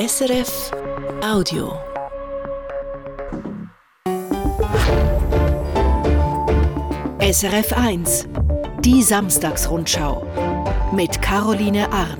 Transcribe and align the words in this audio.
SRF 0.00 0.70
Audio. 1.22 1.78
SRF 7.20 7.72
1, 7.74 8.28
die 8.80 9.02
Samstagsrundschau 9.02 10.26
mit 10.94 11.20
Caroline 11.20 11.92
Arn. 11.92 12.18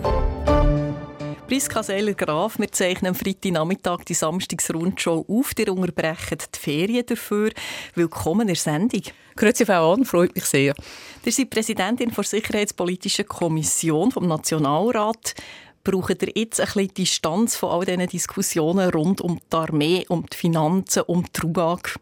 Priska 1.46 1.82
Seiler-Graf, 1.82 2.58
wir 2.58 2.70
zeichnen 2.70 3.08
am 3.08 3.14
Freitagnachmittag 3.14 4.04
die 4.04 4.12
Samstagsrundschau 4.14 5.24
auf. 5.26 5.52
Ihr 5.58 5.72
unterbrechen 5.72 6.38
die 6.54 6.58
Ferien 6.58 7.06
dafür. 7.06 7.50
Willkommen 7.94 8.42
in 8.42 8.46
der 8.48 8.56
Sendung. 8.56 9.02
Grüezi, 9.36 9.64
Frau 9.64 9.92
Arn, 9.92 10.04
freut 10.04 10.34
mich 10.34 10.44
sehr. 10.44 10.74
Ihr 11.24 11.32
seid 11.32 11.48
Präsidentin 11.48 12.12
der 12.14 12.24
Sicherheitspolitischen 12.24 13.26
Kommission 13.26 14.10
vom 14.10 14.28
Nationalrat 14.28 15.34
braucht 15.84 16.22
ihr 16.22 16.32
jetzt 16.34 16.60
ein 16.60 16.66
bisschen 16.66 16.94
Distanz 16.94 17.56
von 17.56 17.70
all 17.70 17.84
diesen 17.84 18.06
Diskussionen 18.06 18.90
rund 18.90 19.20
um 19.20 19.40
die 19.52 19.56
Armee, 19.56 20.04
um 20.08 20.26
die 20.26 20.36
Finanzen, 20.36 21.02
um 21.02 21.24
die 21.24 21.40
RUAG? 21.40 21.98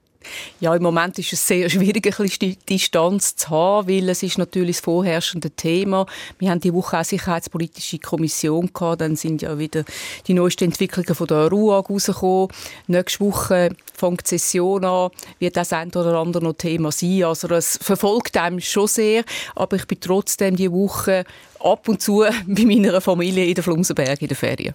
Ja, 0.60 0.74
im 0.74 0.82
Moment 0.82 1.18
ist 1.18 1.32
es 1.32 1.46
sehr 1.46 1.70
schwierig, 1.70 2.06
ein 2.06 2.26
bisschen 2.26 2.56
Distanz 2.68 3.36
zu 3.36 3.50
haben, 3.50 3.88
weil 3.88 4.08
es 4.08 4.22
ist 4.22 4.38
natürlich 4.38 4.76
das 4.76 4.84
vorherrschende 4.84 5.50
Thema. 5.50 6.06
Wir 6.38 6.50
haben 6.50 6.60
die 6.60 6.74
Woche 6.74 6.98
auch 6.98 7.04
Sicherheitspolitische 7.04 7.98
Kommission 7.98 8.70
gehabt, 8.72 9.00
dann 9.00 9.16
sind 9.16 9.42
ja 9.42 9.58
wieder 9.58 9.84
die 10.26 10.34
neuesten 10.34 10.64
Entwicklungen 10.64 11.14
von 11.14 11.26
der 11.26 11.48
RUAG 11.48 11.88
rausgekommen. 11.88 12.48
Nächste 12.88 13.20
Woche 13.20 13.70
fängt 13.94 14.30
die 14.30 14.38
Session 14.38 14.84
an, 14.84 15.10
wird 15.38 15.56
das 15.56 15.72
ein 15.72 15.88
oder 15.88 16.18
andere 16.18 16.44
noch 16.44 16.54
Thema 16.54 16.92
sein. 16.92 17.24
Also 17.24 17.48
es 17.48 17.78
verfolgt 17.80 18.36
einem 18.36 18.60
schon 18.60 18.88
sehr, 18.88 19.24
aber 19.54 19.76
ich 19.76 19.86
bin 19.86 20.00
trotzdem 20.00 20.56
die 20.56 20.70
Woche 20.70 21.24
ab 21.60 21.88
und 21.88 22.00
zu 22.00 22.24
bei 22.46 22.64
meiner 22.64 23.00
Familie 23.00 23.46
in 23.46 23.54
der 23.54 23.64
Flumsenberg 23.64 24.20
in 24.20 24.28
der 24.28 24.36
Ferien. 24.36 24.74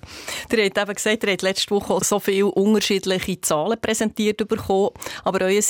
Ihr 0.52 0.66
habt 0.66 0.78
eben 0.78 0.94
gesagt, 0.94 1.24
ihr 1.24 1.32
habt 1.32 1.42
letzte 1.42 1.72
Woche 1.72 2.04
so 2.04 2.20
viele 2.20 2.48
unterschiedliche 2.48 3.42
Zahlen 3.42 3.80
präsentiert 3.80 4.48
bekommen, 4.48 4.92
aber 5.24 5.46
euer 5.46 5.62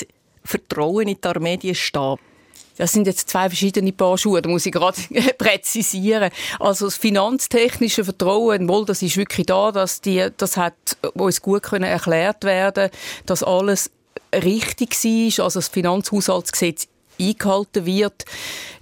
Vertrauen 0.44 1.08
in 1.08 1.18
die 1.22 1.28
Armee 1.28 1.58
die 1.58 1.76
da. 1.92 2.18
Das 2.78 2.92
sind 2.92 3.06
jetzt 3.06 3.30
zwei 3.30 3.50
verschiedene 3.50 3.92
Paar 3.92 4.18
Schuhe, 4.18 4.42
da 4.42 4.50
muss 4.50 4.66
ich 4.66 4.72
gerade 4.72 5.00
präzisieren. 5.38 6.32
Also 6.60 6.86
das 6.86 6.98
finanztechnische 6.98 8.04
Vertrauen, 8.04 8.68
wohl, 8.68 8.86
das 8.86 9.02
ist 9.04 9.16
wirklich 9.16 9.46
da, 9.46 9.72
dass 9.72 10.02
die, 10.02 10.28
das 10.38 10.58
hat 10.58 10.74
uns 11.14 11.42
gut 11.42 11.64
können 11.64 11.86
erklärt 11.86 12.44
werden, 12.44 12.90
dass 13.28 13.44
alles 13.44 13.92
richtig 14.34 14.96
war, 15.04 15.46
also 15.46 15.60
das 15.60 15.68
Finanzhaushaltsgesetz 15.68 16.88
eingehalten 17.20 17.86
wird. 17.86 18.26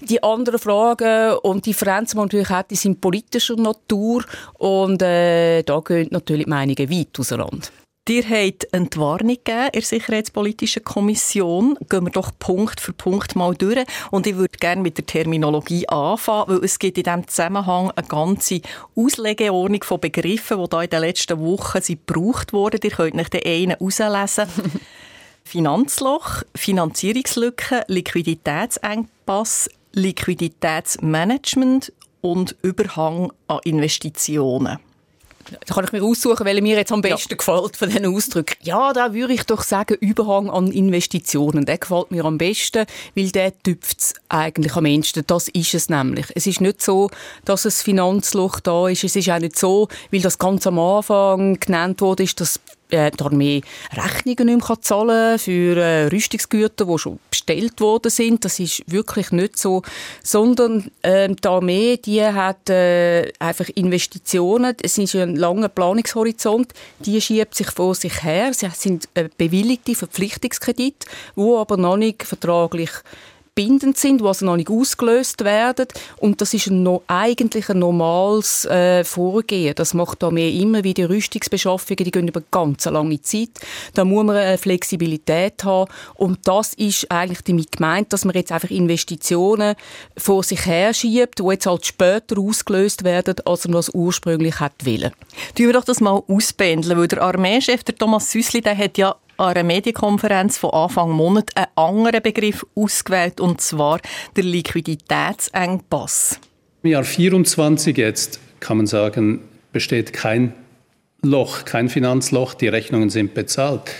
Die 0.01 0.21
anderen 0.23 0.59
Fragen 0.59 1.37
und 1.43 1.65
Differenzen, 1.65 2.11
die 2.11 2.17
man 2.17 2.25
natürlich 2.25 2.49
hat, 2.49 2.71
die 2.71 2.75
sind 2.75 3.01
politischer 3.01 3.55
Natur 3.55 4.23
und 4.57 5.01
äh, 5.01 5.63
da 5.63 5.79
gehen 5.79 6.07
natürlich 6.11 6.45
die 6.45 6.49
Meinungen 6.49 6.89
weit 6.89 7.19
auseinander. 7.19 7.67
Ihr 8.09 8.23
habt 8.23 8.73
eine 8.73 8.83
Entwarnung 8.83 9.37
gegeben 9.37 9.67
in 9.67 9.71
der 9.71 9.81
Sicherheitspolitischen 9.83 10.83
Kommission. 10.83 11.77
Gehen 11.87 12.03
wir 12.03 12.11
doch 12.11 12.31
Punkt 12.39 12.81
für 12.81 12.91
Punkt 12.91 13.37
mal 13.37 13.53
durch. 13.53 13.85
Und 14.09 14.27
ich 14.27 14.35
würde 14.35 14.57
gerne 14.57 14.81
mit 14.81 14.97
der 14.97 15.05
Terminologie 15.05 15.87
anfangen, 15.87 16.49
weil 16.49 16.65
es 16.65 16.77
gibt 16.77 16.97
in 16.97 17.05
diesem 17.05 17.27
Zusammenhang 17.27 17.91
eine 17.91 18.07
ganze 18.07 18.59
Auslegeordnung 18.95 19.83
von 19.83 20.01
Begriffen, 20.01 20.61
die 20.61 20.69
da 20.69 20.81
in 20.81 20.89
den 20.89 20.99
letzten 20.99 21.39
Wochen 21.39 21.79
gebraucht 21.79 22.51
wurden. 22.51 22.81
Ihr 22.83 22.89
könnt 22.89 23.13
nicht 23.13 23.33
den 23.33 23.45
einen 23.45 23.77
herauslesen. 23.77 24.47
Finanzloch, 25.51 26.43
Finanzierungslücke, 26.55 27.83
Liquiditätsengpass, 27.87 29.69
Liquiditätsmanagement 29.91 31.91
und 32.21 32.55
Überhang 32.61 33.33
an 33.49 33.59
Investitionen. 33.65 34.79
Da 35.49 35.73
kann 35.73 35.83
ich 35.83 35.91
mir 35.91 36.03
aussuchen, 36.03 36.45
welcher 36.45 36.61
mir 36.61 36.77
jetzt 36.77 36.93
am 36.93 37.01
besten 37.01 37.31
ja. 37.31 37.35
gefällt 37.35 37.75
von 37.75 37.89
diesen 37.89 38.05
Ausdrücken. 38.05 38.55
Ja, 38.61 38.93
da 38.93 39.13
würde 39.13 39.33
ich 39.33 39.43
doch 39.43 39.63
sagen, 39.63 39.97
Überhang 39.99 40.49
an 40.49 40.71
Investitionen. 40.71 41.65
Der 41.65 41.79
gefällt 41.79 42.11
mir 42.11 42.23
am 42.23 42.37
besten, 42.37 42.85
weil 43.13 43.31
der 43.31 43.61
tüpft 43.61 43.99
es 43.99 44.13
eigentlich 44.29 44.77
am 44.77 44.85
ehesten. 44.85 45.25
Das 45.27 45.49
ist 45.49 45.73
es 45.73 45.89
nämlich. 45.89 46.27
Es 46.33 46.47
ist 46.47 46.61
nicht 46.61 46.81
so, 46.81 47.11
dass 47.43 47.65
ein 47.65 47.71
Finanzloch 47.71 48.61
da 48.61 48.87
ist. 48.87 49.03
Es 49.03 49.17
ist 49.17 49.29
auch 49.29 49.39
nicht 49.39 49.59
so, 49.59 49.89
weil 50.11 50.21
das 50.21 50.37
ganz 50.37 50.65
am 50.65 50.79
Anfang 50.79 51.59
genannt 51.59 51.99
wurde, 51.99 52.23
ist, 52.23 52.39
dass 52.39 52.61
äh, 52.91 53.11
die 53.11 53.23
Armee 53.23 53.61
Rechnungen 53.93 54.55
nicht 54.55 54.69
mehr 54.69 54.81
zahlen 54.81 55.31
kann 55.31 55.39
für 55.39 55.77
äh, 55.77 56.05
Rüstungsgüter, 56.07 56.85
die 56.85 56.97
schon 56.97 57.19
bestellt 57.29 57.79
worden 57.81 58.09
sind. 58.09 58.45
Das 58.45 58.59
ist 58.59 58.83
wirklich 58.87 59.31
nicht 59.31 59.57
so. 59.57 59.81
Sondern 60.23 60.91
äh, 61.01 61.29
die 61.29 61.47
Armee, 61.47 61.97
die 61.97 62.23
hat 62.23 62.69
äh, 62.69 63.31
einfach 63.39 63.69
Investitionen. 63.69 64.75
Es 64.81 64.97
ist 64.97 65.15
ein 65.15 65.35
langer 65.35 65.69
Planungshorizont. 65.69 66.73
Die 66.99 67.19
schiebt 67.21 67.55
sich 67.55 67.71
vor 67.71 67.95
sich 67.95 68.23
her. 68.23 68.53
Sie 68.53 68.69
sind 68.73 69.09
äh, 69.13 69.29
bewilligte 69.37 69.95
Verpflichtungskredite, 69.95 71.07
die 71.35 71.41
aber 71.41 71.77
noch 71.77 71.97
nicht 71.97 72.23
vertraglich 72.23 72.91
bindend 73.61 73.97
sind, 73.97 74.21
die 74.21 74.25
also 74.25 74.45
noch 74.45 74.55
nicht 74.55 74.69
ausgelöst 74.69 75.43
werden. 75.43 75.87
Und 76.17 76.41
das 76.41 76.53
ist 76.53 76.67
ein, 76.67 76.81
no, 76.81 77.03
eigentlich 77.07 77.69
ein 77.69 77.79
normales 77.79 78.65
äh, 78.65 79.03
Vorgehen. 79.03 79.75
Das 79.75 79.93
macht 79.93 80.23
da 80.23 80.31
mehr 80.31 80.49
immer 80.49 80.83
wie 80.83 80.95
die 80.95 81.03
Rüstungsbeschaffungen, 81.03 82.03
die 82.03 82.11
gehen 82.11 82.27
über 82.27 82.41
ganz 82.49 82.85
lange 82.85 83.21
Zeit. 83.21 83.49
Da 83.93 84.03
muss 84.03 84.25
man 84.25 84.37
eine 84.37 84.57
Flexibilität 84.57 85.63
haben. 85.63 85.91
Und 86.15 86.39
das 86.47 86.73
ist 86.73 87.11
eigentlich 87.11 87.41
damit 87.43 87.71
gemeint, 87.73 88.11
dass 88.13 88.25
man 88.25 88.35
jetzt 88.35 88.51
einfach 88.51 88.71
Investitionen 88.71 89.75
vor 90.17 90.43
sich 90.43 90.65
her 90.65 90.93
schiebt, 90.93 91.39
die 91.39 91.43
jetzt 91.43 91.67
halt 91.67 91.85
später 91.85 92.39
ausgelöst 92.39 93.03
werden, 93.03 93.35
als 93.45 93.65
man 93.65 93.73
das 93.73 93.93
ursprünglich 93.93 94.59
hat 94.59 94.85
wollen. 94.85 95.11
Tun 95.55 95.67
wir 95.67 95.73
doch 95.73 95.85
das 95.85 96.01
mal 96.01 96.23
auspendeln, 96.27 96.97
weil 96.97 97.07
der 97.07 97.21
Armeechef, 97.21 97.83
der 97.83 97.95
Thomas 97.95 98.31
Süssli, 98.31 98.61
der 98.61 98.77
hat 98.77 98.97
ja 98.97 99.15
an 99.41 99.55
einer 99.55 99.63
Medienkonferenz 99.63 100.59
von 100.59 100.69
Anfang 100.69 101.09
Monat 101.11 101.49
einen 101.55 101.65
anderen 101.75 102.21
Begriff 102.21 102.63
ausgewählt, 102.75 103.41
und 103.41 103.59
zwar 103.59 103.99
der 104.35 104.43
Liquiditätsengpass. 104.43 106.39
Im 106.83 106.91
Jahr 106.91 107.03
24 107.03 107.97
jetzt, 107.97 108.39
kann 108.59 108.77
man 108.77 108.85
sagen, 108.85 109.41
besteht 109.73 110.13
kein 110.13 110.53
Loch, 111.23 111.65
kein 111.65 111.89
Finanzloch. 111.89 112.53
Die 112.53 112.67
Rechnungen 112.67 113.09
sind 113.09 113.33
bezahlt. 113.33 113.91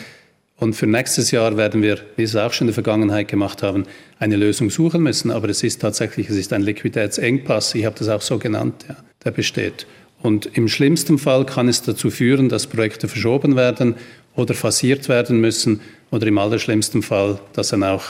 Und 0.58 0.76
für 0.76 0.86
nächstes 0.86 1.32
Jahr 1.32 1.58
werden 1.58 1.82
wir, 1.82 1.98
wie 2.18 2.24
es 2.24 2.36
auch 2.36 2.54
schon 2.54 2.66
in 2.66 2.70
der 2.70 2.76
Vergangenheit 2.76 3.28
gemacht 3.28 3.64
haben, 3.64 3.86
eine 4.20 4.36
Lösung 4.36 4.70
suchen 4.70 5.02
müssen. 5.02 5.32
Aber 5.32 5.50
es 5.50 5.64
ist 5.64 5.82
tatsächlich, 5.82 6.30
es 6.30 6.36
ist 6.36 6.54
ein 6.54 6.62
Liquiditätsengpass. 6.62 7.74
Ich 7.74 7.86
habe 7.86 7.96
das 7.98 8.10
auch 8.10 8.22
so 8.22 8.38
genannt, 8.38 8.86
ja, 8.88 8.96
der 9.24 9.32
besteht. 9.32 9.88
Und 10.22 10.56
im 10.56 10.68
schlimmsten 10.68 11.18
Fall 11.18 11.48
kann 11.48 11.68
es 11.68 11.82
dazu 11.82 12.12
führen, 12.12 12.48
dass 12.48 12.68
Projekte 12.68 13.08
verschoben 13.08 13.56
werden 13.56 13.96
oder 14.36 14.54
phasiert 14.54 15.10
werden 15.10 15.42
müssen 15.42 15.82
oder 16.12 16.28
im 16.28 16.38
allerschlimmsten 16.38 17.04
Fall, 17.04 17.40
dass 17.54 17.70
dann 17.70 17.84
auch 17.84 18.04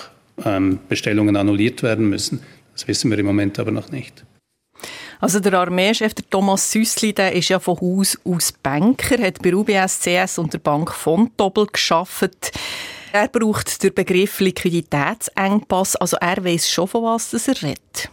ähm, 0.45 0.79
Bestellungen 0.89 1.35
annulliert 1.35 1.83
werden 1.83 2.09
müssen. 2.09 2.41
Das 2.73 2.87
wissen 2.87 3.11
wir 3.11 3.19
im 3.19 3.25
Moment 3.25 3.59
aber 3.59 3.71
noch 3.71 3.91
nicht. 3.91 4.23
Also 5.19 5.39
der 5.39 5.53
Armeechef, 5.53 6.15
der 6.15 6.27
Thomas 6.29 6.71
Süssli, 6.71 7.13
der 7.13 7.33
ist 7.33 7.49
ja 7.49 7.59
von 7.59 7.79
Haus 7.79 8.17
aus 8.23 8.51
Banker, 8.51 9.21
hat 9.21 9.39
bei 9.43 9.53
UBS, 9.53 9.99
CS 9.99 10.39
und 10.39 10.53
der 10.53 10.59
Bank 10.59 10.91
Fontobel 10.91 11.67
geschafft. 11.67 12.51
Er 13.13 13.27
braucht 13.27 13.83
den 13.83 13.93
Begriff 13.93 14.39
Liquiditätsengpass, 14.39 15.95
also 15.97 16.17
er 16.17 16.43
weiß 16.43 16.71
schon, 16.71 16.87
von 16.87 17.03
was 17.03 17.33
er 17.47 17.61
redet. 17.61 18.09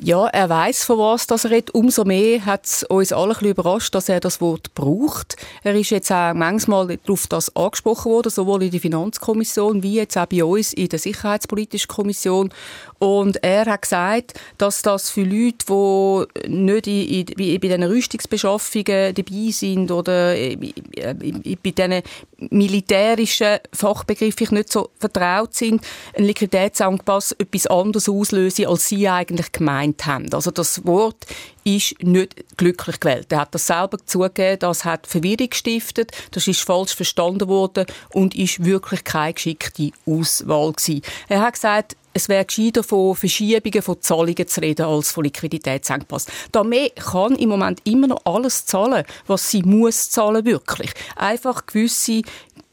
Ja, 0.00 0.28
er 0.28 0.48
weiß 0.48 0.84
von 0.84 0.98
was 0.98 1.26
das 1.26 1.44
er 1.44 1.50
redet. 1.50 1.74
Umso 1.74 2.04
mehr 2.04 2.46
hat 2.46 2.66
es 2.66 2.84
uns 2.84 3.12
alle 3.12 3.36
ein 3.36 3.46
überrascht, 3.46 3.92
dass 3.96 4.08
er 4.08 4.20
das 4.20 4.40
Wort 4.40 4.72
braucht. 4.74 5.36
Er 5.64 5.74
ist 5.74 5.90
jetzt 5.90 6.12
auch 6.12 6.34
manchmal 6.34 6.98
darauf 6.98 7.26
das 7.26 7.54
angesprochen 7.56 8.12
worden, 8.12 8.30
sowohl 8.30 8.62
in 8.62 8.70
der 8.70 8.80
Finanzkommission 8.80 9.82
wie 9.82 9.94
jetzt 9.94 10.16
auch 10.16 10.26
bei 10.26 10.44
uns 10.44 10.72
in 10.72 10.88
der 10.88 11.00
Sicherheitspolitischen 11.00 11.88
Kommission. 11.88 12.50
Und 12.98 13.42
er 13.44 13.66
hat 13.66 13.82
gesagt, 13.82 14.40
dass 14.58 14.82
das 14.82 15.10
für 15.10 15.22
Leute, 15.22 15.66
die 15.68 16.48
nicht 16.48 16.86
in, 16.86 17.26
in, 17.26 17.60
bei 17.60 17.68
diesen 17.68 17.82
Rüstungsbeschaffungen 17.84 19.14
dabei 19.14 19.50
sind 19.50 19.90
oder 19.90 20.34
bei 20.34 21.70
diesen 21.70 22.02
militärischen 22.50 23.58
Fachbegriffen 23.72 24.56
nicht 24.56 24.72
so 24.72 24.90
vertraut 24.98 25.54
sind, 25.54 25.84
ein 26.16 26.24
Liquiditätsangpass 26.24 27.32
etwas 27.32 27.66
anderes 27.68 28.08
auslösen, 28.08 28.66
als 28.66 28.88
sie 28.88 29.08
eigentlich 29.08 29.52
gemeint 29.52 30.06
haben. 30.06 30.32
Also 30.32 30.50
das 30.50 30.84
Wort 30.84 31.26
ist 31.64 32.02
nicht 32.02 32.56
glücklich 32.56 32.98
gewählt. 33.00 33.30
Er 33.30 33.40
hat 33.40 33.54
das 33.54 33.66
selber 33.66 33.98
zugegeben, 34.04 34.58
das 34.60 34.84
hat 34.84 35.06
Verwirrung 35.06 35.50
gestiftet, 35.50 36.12
das 36.30 36.48
ist 36.48 36.62
falsch 36.62 36.94
verstanden 36.94 37.48
worden 37.48 37.86
und 38.12 38.34
ist 38.34 38.64
wirklich 38.64 39.04
keine 39.04 39.34
geschickte 39.34 39.90
Auswahl 40.06 40.72
gewesen. 40.72 41.02
Er 41.28 41.42
hat 41.42 41.54
gesagt, 41.54 41.96
es 42.12 42.28
wäre 42.28 42.44
gescheiter 42.44 42.82
von 42.82 43.14
Verschiebungen 43.14 43.82
von 43.82 44.00
Zahlungen 44.00 44.46
zu 44.48 44.60
reden 44.60 44.86
als 44.86 45.12
von 45.12 45.24
Liquiditätsengpass. 45.24 46.26
Die 46.54 46.58
Armee 46.58 46.90
kann 46.90 47.36
im 47.36 47.50
Moment 47.50 47.80
immer 47.84 48.08
noch 48.08 48.24
alles 48.24 48.66
zahlen, 48.66 49.04
was 49.26 49.50
sie 49.50 49.62
muss 49.62 50.10
zahlen 50.10 50.44
wirklich. 50.44 50.90
Einfach 51.16 51.66
gewisse 51.66 52.22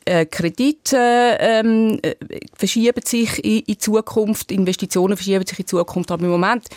äh, 0.05 0.25
Kredite 0.25 1.37
ähm, 1.39 1.99
äh, 2.01 2.15
verschieben 2.55 3.01
sich 3.03 3.43
in, 3.43 3.59
in 3.61 3.79
Zukunft, 3.79 4.51
Investitionen 4.51 5.17
verschieben 5.17 5.45
sich 5.45 5.59
in 5.59 5.67
Zukunft, 5.67 6.11
aber 6.11 6.23
im 6.23 6.31
Moment 6.31 6.67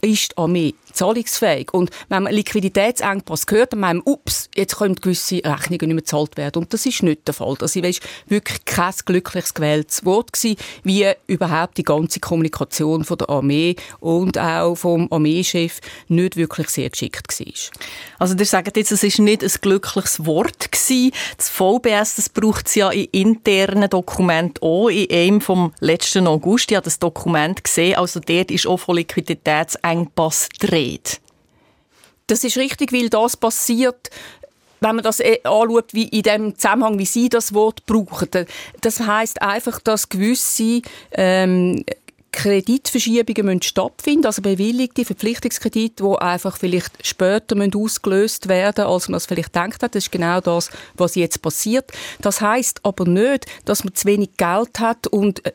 ist 0.00 0.32
die 0.32 0.38
Armee 0.38 0.74
zahlungsfähig. 0.98 1.72
Und 1.72 1.90
wenn 2.08 2.24
man 2.24 2.32
Liquiditätsengpass 2.32 3.46
hört, 3.48 3.72
dann 3.72 3.80
meint 3.80 4.04
man, 4.04 4.14
ups, 4.14 4.50
jetzt 4.54 4.76
können 4.76 4.94
gewisse 4.94 5.36
Rechnungen 5.36 5.68
nicht 5.68 5.80
mehr 5.80 5.96
gezahlt 5.96 6.36
werden. 6.36 6.62
Und 6.62 6.74
das 6.74 6.86
ist 6.86 7.02
nicht 7.02 7.26
der 7.26 7.34
Fall. 7.34 7.54
Das 7.58 7.76
war 7.76 7.90
wirklich 8.26 8.64
kein 8.64 8.94
glückliches 9.04 9.54
gewähltes 9.54 10.04
Wort 10.04 10.32
gewesen, 10.32 10.56
wie 10.82 11.06
überhaupt 11.26 11.78
die 11.78 11.82
ganze 11.82 12.20
Kommunikation 12.20 13.04
von 13.04 13.18
der 13.18 13.30
Armee 13.30 13.76
und 14.00 14.38
auch 14.38 14.74
vom 14.74 15.08
Armeechef 15.10 15.80
nicht 16.08 16.36
wirklich 16.36 16.68
sehr 16.68 16.90
geschickt 16.90 17.40
war. 17.40 17.52
Also, 18.18 18.34
ihr 18.36 18.44
sagt 18.44 18.76
jetzt, 18.76 18.92
es 18.92 19.02
ist 19.02 19.18
nicht 19.18 19.42
ein 19.42 19.52
glückliches 19.60 20.26
Wort 20.26 20.72
gewesen. 20.72 21.12
Das 21.36 21.48
VBS, 21.48 22.16
das 22.16 22.28
braucht 22.28 22.66
es 22.66 22.74
ja 22.74 22.90
in 22.90 23.08
internen 23.12 23.88
Dokumenten 23.90 24.62
auch. 24.62 24.88
In 24.88 25.10
einem 25.10 25.40
vom 25.40 25.72
letzten 25.80 26.26
August, 26.26 26.70
ich 26.70 26.76
habe 26.76 26.84
das 26.84 26.98
Dokument 26.98 27.62
gesehen, 27.62 27.96
also 27.96 28.20
dort 28.20 28.50
ist 28.50 28.66
auch 28.66 28.78
von 28.78 28.96
Liquiditätsengpass 28.96 30.48
dreht. 30.88 31.20
Das 32.26 32.44
ist 32.44 32.56
richtig, 32.56 32.92
weil 32.92 33.08
das 33.08 33.36
passiert 33.36 34.10
wenn 34.80 34.94
man 34.94 35.02
das 35.02 35.18
äh, 35.18 35.40
anschaut, 35.42 35.92
wie 35.92 36.06
in 36.06 36.22
dem 36.22 36.56
Zusammenhang, 36.56 37.00
wie 37.00 37.04
Sie 37.04 37.28
das 37.28 37.52
Wort 37.52 37.84
brauchen. 37.86 38.28
Das 38.80 39.00
heißt 39.00 39.42
einfach, 39.42 39.80
dass 39.80 40.08
gewisse 40.08 40.82
ähm, 41.10 41.84
Kreditverschiebungen 42.30 43.46
müssen 43.46 43.62
stattfinden, 43.62 44.26
also 44.26 44.40
bewilligte 44.40 45.04
Verpflichtungskredite, 45.04 46.04
die 46.04 46.20
einfach 46.20 46.56
vielleicht 46.56 47.04
später 47.04 47.56
müssen 47.56 47.74
ausgelöst 47.74 48.48
werden, 48.48 48.84
als 48.84 49.08
man 49.08 49.14
das 49.14 49.26
vielleicht 49.26 49.56
denkt 49.56 49.82
hat. 49.82 49.96
Das 49.96 50.04
ist 50.04 50.12
genau 50.12 50.40
das, 50.40 50.70
was 50.94 51.16
jetzt 51.16 51.42
passiert. 51.42 51.90
Das 52.20 52.40
heißt 52.40 52.84
aber 52.84 53.04
nicht, 53.04 53.46
dass 53.64 53.82
man 53.82 53.96
zu 53.96 54.06
wenig 54.06 54.36
Geld 54.36 54.78
hat 54.78 55.08
und 55.08 55.44
äh, 55.44 55.52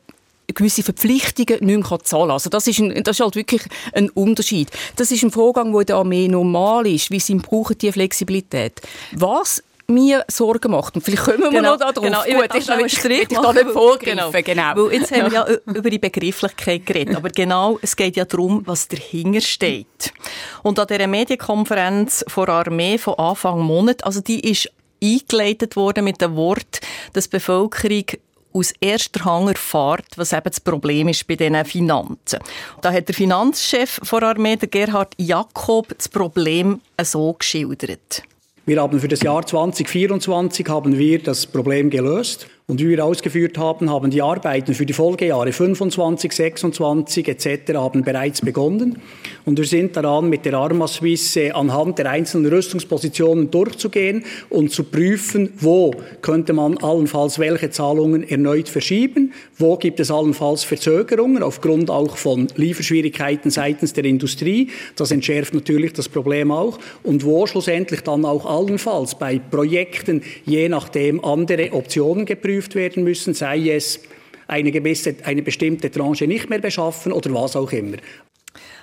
gewisse 0.54 0.84
Verpflichtungen 0.84 1.66
nicht 1.66 1.90
mehr 1.90 2.00
zahlen 2.04 2.24
kann. 2.24 2.32
Also 2.32 2.50
das 2.50 2.68
ist, 2.68 2.80
ein, 2.80 3.04
das 3.04 3.18
ist 3.18 3.24
halt 3.24 3.36
wirklich 3.36 3.64
ein 3.94 4.10
Unterschied. 4.10 4.70
Das 4.96 5.12
ist 5.12 5.24
ein 5.24 5.32
Vorgang, 5.32 5.72
der 5.72 5.82
in 5.82 5.88
der 5.88 5.96
Armee 5.98 6.28
normal 6.28 6.88
ist. 6.88 7.12
Wie 7.12 7.20
sie 7.20 7.36
brauchen 7.36 7.78
die 7.78 7.92
Flexibilität. 7.92 8.82
Was 9.14 9.64
mir 9.88 10.24
Sorgen 10.30 10.72
macht. 10.72 10.96
Und 10.96 11.02
vielleicht 11.02 11.24
kommen 11.24 11.40
wir 11.40 11.50
genau, 11.50 11.74
noch 11.74 11.78
darauf. 11.78 12.04
Genau, 12.04 12.24
ich 12.26 12.36
Gut, 12.36 12.56
ich 12.56 12.70
einen 12.70 12.90
Strich 12.90 13.28
ich 13.30 13.38
da 13.38 13.54
nicht 13.54 13.70
vorgreifen. 13.70 14.06
Genau. 14.06 14.32
genau. 14.32 14.76
Weil 14.76 14.94
jetzt 14.94 15.12
haben 15.12 15.32
wir 15.32 15.34
ja 15.34 15.48
über 15.74 15.90
die 15.90 16.00
Begrifflichkeit 16.00 16.86
geredet. 16.86 17.16
Aber 17.16 17.30
genau, 17.30 17.80
es 17.82 17.96
geht 17.96 18.16
ja 18.16 18.26
darum, 18.26 18.64
was 18.66 18.88
dahinter 18.88 19.42
steht. 19.42 20.14
Und 20.62 20.80
an 20.80 20.88
dieser 20.88 21.08
Medienkonferenz 21.08 22.26
vor 22.28 22.50
Armee 22.50 22.98
von 22.98 23.16
Anfang 23.16 23.60
Monat, 23.60 24.04
also 24.06 24.22
die 24.22 24.50
ist 24.50 24.70
eingeleitet 25.04 25.76
worden 25.76 26.06
mit 26.06 26.22
dem 26.22 26.36
Wort, 26.36 26.80
dass 27.12 27.26
die 27.26 27.32
Bevölkerung 27.32 28.06
aus 28.54 28.74
erster 28.80 29.26
Hand 29.26 29.50
erfahrt, 29.50 30.06
was 30.16 30.32
eben 30.32 30.44
das 30.46 30.60
Problem 30.60 31.08
ist 31.08 31.28
bei 31.28 31.36
diesen 31.36 31.66
Finanzen. 31.66 32.40
Da 32.82 32.92
hat 32.92 33.08
der 33.08 33.16
Finanzchef 33.16 34.00
der 34.00 34.24
Armee, 34.24 34.56
der 34.56 34.70
Gerhard 34.70 35.14
Jakob, 35.18 35.94
das 35.98 36.08
Problem 36.08 36.82
so 37.02 37.34
geschildert. 37.34 38.24
Wir 38.66 38.82
haben 38.82 38.98
für 39.00 39.10
das 39.10 39.22
Jahr 39.22 39.46
2024 39.46 40.70
haben 40.70 40.98
wir 40.98 41.22
das 41.22 41.46
Problem 41.46 41.90
gelöst. 41.90 42.48
Und 42.66 42.80
wie 42.80 42.88
wir 42.88 43.04
ausgeführt 43.04 43.58
haben, 43.58 43.90
haben 43.90 44.10
die 44.10 44.22
Arbeiten 44.22 44.74
für 44.74 44.86
die 44.86 44.94
Folgejahre 44.94 45.52
25, 45.52 46.32
26 46.32 47.28
etc. 47.28 47.74
haben 47.74 48.04
bereits 48.04 48.40
begonnen. 48.40 49.00
Und 49.44 49.58
wir 49.58 49.66
sind 49.66 49.98
daran, 49.98 50.30
mit 50.30 50.46
der 50.46 50.54
Arma 50.54 50.88
Suisse 50.88 51.54
anhand 51.54 52.00
der 52.00 52.10
einzelnen 52.10 52.50
Rüstungspositionen 52.50 53.52
durchzugehen 53.52 54.24
und 54.50 54.72
zu 54.72 54.86
prüfen, 54.86 55.52
wo 55.60 55.92
könnte 56.22 56.54
man 56.54 56.78
allenfalls 56.78 57.38
welche 57.38 57.70
Zahlungen 57.70 58.24
erneut 58.24 58.70
verschieben, 58.70 59.34
wo 59.58 59.76
gibt 59.76 60.00
es 60.00 60.10
allenfalls 60.10 60.64
Verzögerungen 60.64 61.44
aufgrund 61.44 61.90
auch 61.90 62.16
von 62.16 62.48
Lieferschwierigkeiten 62.56 63.52
seitens 63.52 63.92
der 63.92 64.06
Industrie. 64.06 64.70
Das 64.96 65.12
entschärft 65.12 65.54
natürlich 65.54 65.92
das 65.92 66.08
Problem 66.08 66.50
auch. 66.50 66.80
Und 67.04 67.26
wo 67.26 67.46
schlussendlich 67.46 68.04
dann 68.04 68.24
auch 68.24 68.46
allenfalls 68.46 69.16
bei 69.16 69.38
Projekten 69.38 70.22
je 70.46 70.70
nachdem 70.70 71.22
andere 71.26 71.74
Optionen 71.74 72.26
geprüft 72.26 72.53
geprüft 72.54 72.76
werden 72.76 73.04
müssen, 73.04 73.34
sei 73.34 73.70
es 73.70 74.00
eine, 74.48 74.72
gewisse, 74.72 75.16
eine 75.24 75.42
bestimmte 75.42 75.90
Tranche 75.90 76.28
nicht 76.28 76.50
mehr 76.50 76.60
beschaffen 76.60 77.12
oder 77.12 77.34
was 77.34 77.56
auch 77.56 77.72
immer. 77.72 77.98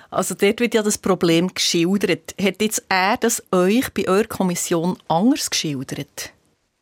Also 0.09 0.35
dort 0.35 0.59
wird 0.59 0.73
ja 0.73 0.83
das 0.83 0.97
Problem 0.97 1.53
geschildert. 1.53 2.35
Hat 2.41 2.61
jetzt 2.61 2.83
er 2.89 3.15
das 3.17 3.41
euch 3.51 3.93
bei 3.93 4.07
eurer 4.07 4.25
Kommission 4.25 4.97
anders 5.07 5.49
geschildert? 5.49 6.33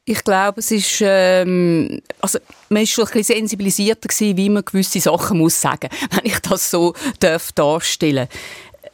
Ich 0.05 0.23
glaube, 0.23 0.59
es 0.59 0.71
ist, 0.71 1.01
ähm, 1.01 2.01
also, 2.19 2.39
man 2.69 2.81
ist 2.81 2.89
schon 2.89 3.05
ein 3.05 3.11
bisschen 3.13 3.35
sensibilisierter 3.35 4.07
gewesen, 4.07 4.37
wie 4.37 4.49
man 4.49 4.65
gewisse 4.65 4.99
Sachen 4.99 5.37
muss 5.37 5.61
sagen, 5.61 5.89
wenn 6.11 6.25
ich 6.25 6.39
das 6.39 6.71
so 6.71 6.95
darf 7.19 7.51
darstellen. 7.51 8.27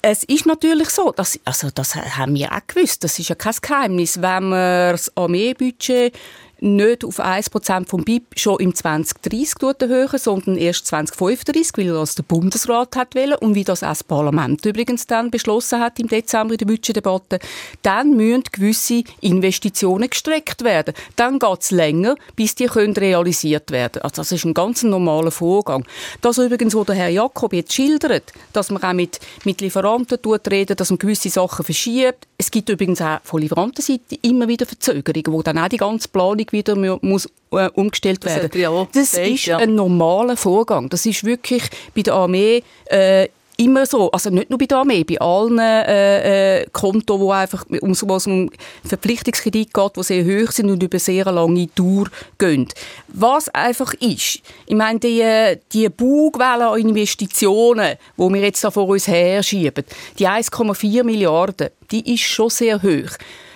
Es 0.01 0.25
ist 0.25 0.45
natürlich 0.45 0.89
so, 0.89 1.11
dass, 1.11 1.39
also 1.45 1.69
das 1.73 1.95
haben 1.95 2.35
wir 2.35 2.51
auch 2.51 2.67
gewusst, 2.67 3.05
das 3.05 3.17
ist 3.17 3.29
ja 3.29 3.35
kein 3.35 3.55
Geheimnis, 3.61 4.21
wenn 4.21 4.49
man 4.49 4.91
das 4.91 5.15
Armeebudget 5.15 6.13
nicht 6.59 7.03
auf 7.03 7.19
1% 7.19 7.87
vom 7.87 8.03
BIP 8.03 8.23
schon 8.37 8.59
im 8.59 8.73
2030 8.73 9.55
erhöhen, 9.79 10.17
sondern 10.17 10.57
erst 10.57 10.87
2035, 10.87 11.77
weil 11.77 11.93
das 11.93 12.15
der 12.15 12.23
Bundesrat 12.23 12.95
hat 12.95 13.15
wollen 13.15 13.35
und 13.35 13.55
wie 13.55 13.63
das 13.63 13.83
auch 13.83 13.89
das 13.89 14.03
Parlament 14.03 14.65
übrigens 14.65 15.07
dann 15.07 15.31
beschlossen 15.31 15.79
hat 15.79 15.99
im 15.99 16.07
Dezember 16.07 16.53
in 16.53 16.57
der 16.57 16.65
Budgetdebatte, 16.65 17.39
dann 17.81 18.15
müssen 18.15 18.43
gewisse 18.51 19.03
Investitionen 19.21 20.09
gestreckt 20.09 20.63
werden. 20.63 20.93
Dann 21.15 21.39
geht 21.39 21.61
es 21.61 21.71
länger, 21.71 22.15
bis 22.35 22.55
die 22.55 22.65
können 22.65 22.93
realisiert 22.93 23.71
werden. 23.71 24.01
Also 24.01 24.17
das 24.17 24.31
ist 24.31 24.45
ein 24.45 24.53
ganz 24.53 24.83
normaler 24.83 25.31
Vorgang. 25.31 25.85
Das 26.21 26.37
übrigens, 26.37 26.75
was 26.75 26.85
der 26.85 26.95
Herr 26.95 27.09
Jakob 27.09 27.53
jetzt 27.53 27.73
schildert, 27.73 28.33
dass 28.53 28.71
man 28.71 28.83
auch 28.83 28.93
mit, 28.93 29.19
mit 29.43 29.61
Lieferanten 29.61 30.19
reden, 30.47 30.75
dass 30.75 30.89
man 30.89 30.99
gewisse 30.99 31.29
Sachen 31.29 31.65
verschiebt. 31.65 32.27
Es 32.37 32.51
gibt 32.51 32.69
übrigens 32.69 33.01
auch 33.01 33.19
von 33.23 33.41
Lieferantenseite 33.41 34.17
immer 34.21 34.47
wieder 34.47 34.65
Verzögerungen, 34.65 35.33
wo 35.33 35.41
dann 35.41 35.57
auch 35.57 35.69
die 35.69 35.77
ganze 35.77 36.09
Planung 36.09 36.44
wieder 36.51 36.75
muss, 36.75 37.27
äh, 37.51 37.69
umgestellt 37.73 38.23
werden. 38.25 38.49
Das, 38.51 38.59
ja 38.59 38.87
das 38.93 39.13
ist 39.13 39.45
ja. 39.45 39.57
ein 39.57 39.75
normaler 39.75 40.37
Vorgang. 40.37 40.89
Das 40.89 41.05
ist 41.05 41.23
wirklich 41.23 41.63
bei 41.95 42.01
der 42.01 42.13
Armee 42.13 42.63
äh, 42.85 43.27
immer 43.57 43.85
so. 43.85 44.11
Also 44.11 44.29
nicht 44.29 44.49
nur 44.49 44.59
bei 44.59 44.65
der 44.65 44.79
Armee, 44.79 45.03
bei 45.03 45.19
allen 45.19 45.59
äh, 45.59 46.61
äh, 46.61 46.65
Konten, 46.71 47.19
wo 47.19 47.31
einfach 47.31 47.65
um, 47.81 47.91
was 47.91 48.27
um 48.27 48.49
Verpflichtungskredit 48.83 49.73
geht, 49.73 49.97
die 49.97 50.03
sehr 50.03 50.25
hoch 50.25 50.51
sind 50.51 50.69
und 50.69 50.81
über 50.81 50.99
sehr 50.99 51.31
lange 51.31 51.67
Dauer 51.67 52.05
gehen. 52.37 52.67
Was 53.07 53.49
einfach 53.49 53.93
ist, 53.95 54.41
ich 54.65 54.75
meine, 54.75 54.99
die, 54.99 55.57
die 55.71 55.89
Bugwelle 55.89 56.67
an 56.67 56.79
Investitionen, 56.79 57.95
die 58.17 58.33
wir 58.33 58.41
jetzt 58.41 58.63
da 58.63 58.71
vor 58.71 58.87
uns 58.87 59.07
her 59.07 59.41
schieben, 59.43 59.85
die 60.19 60.27
1,4 60.27 61.03
Milliarden, 61.03 61.69
die 61.91 62.13
ist 62.13 62.23
schon 62.23 62.49
sehr 62.49 62.81
hoch. 62.81 63.11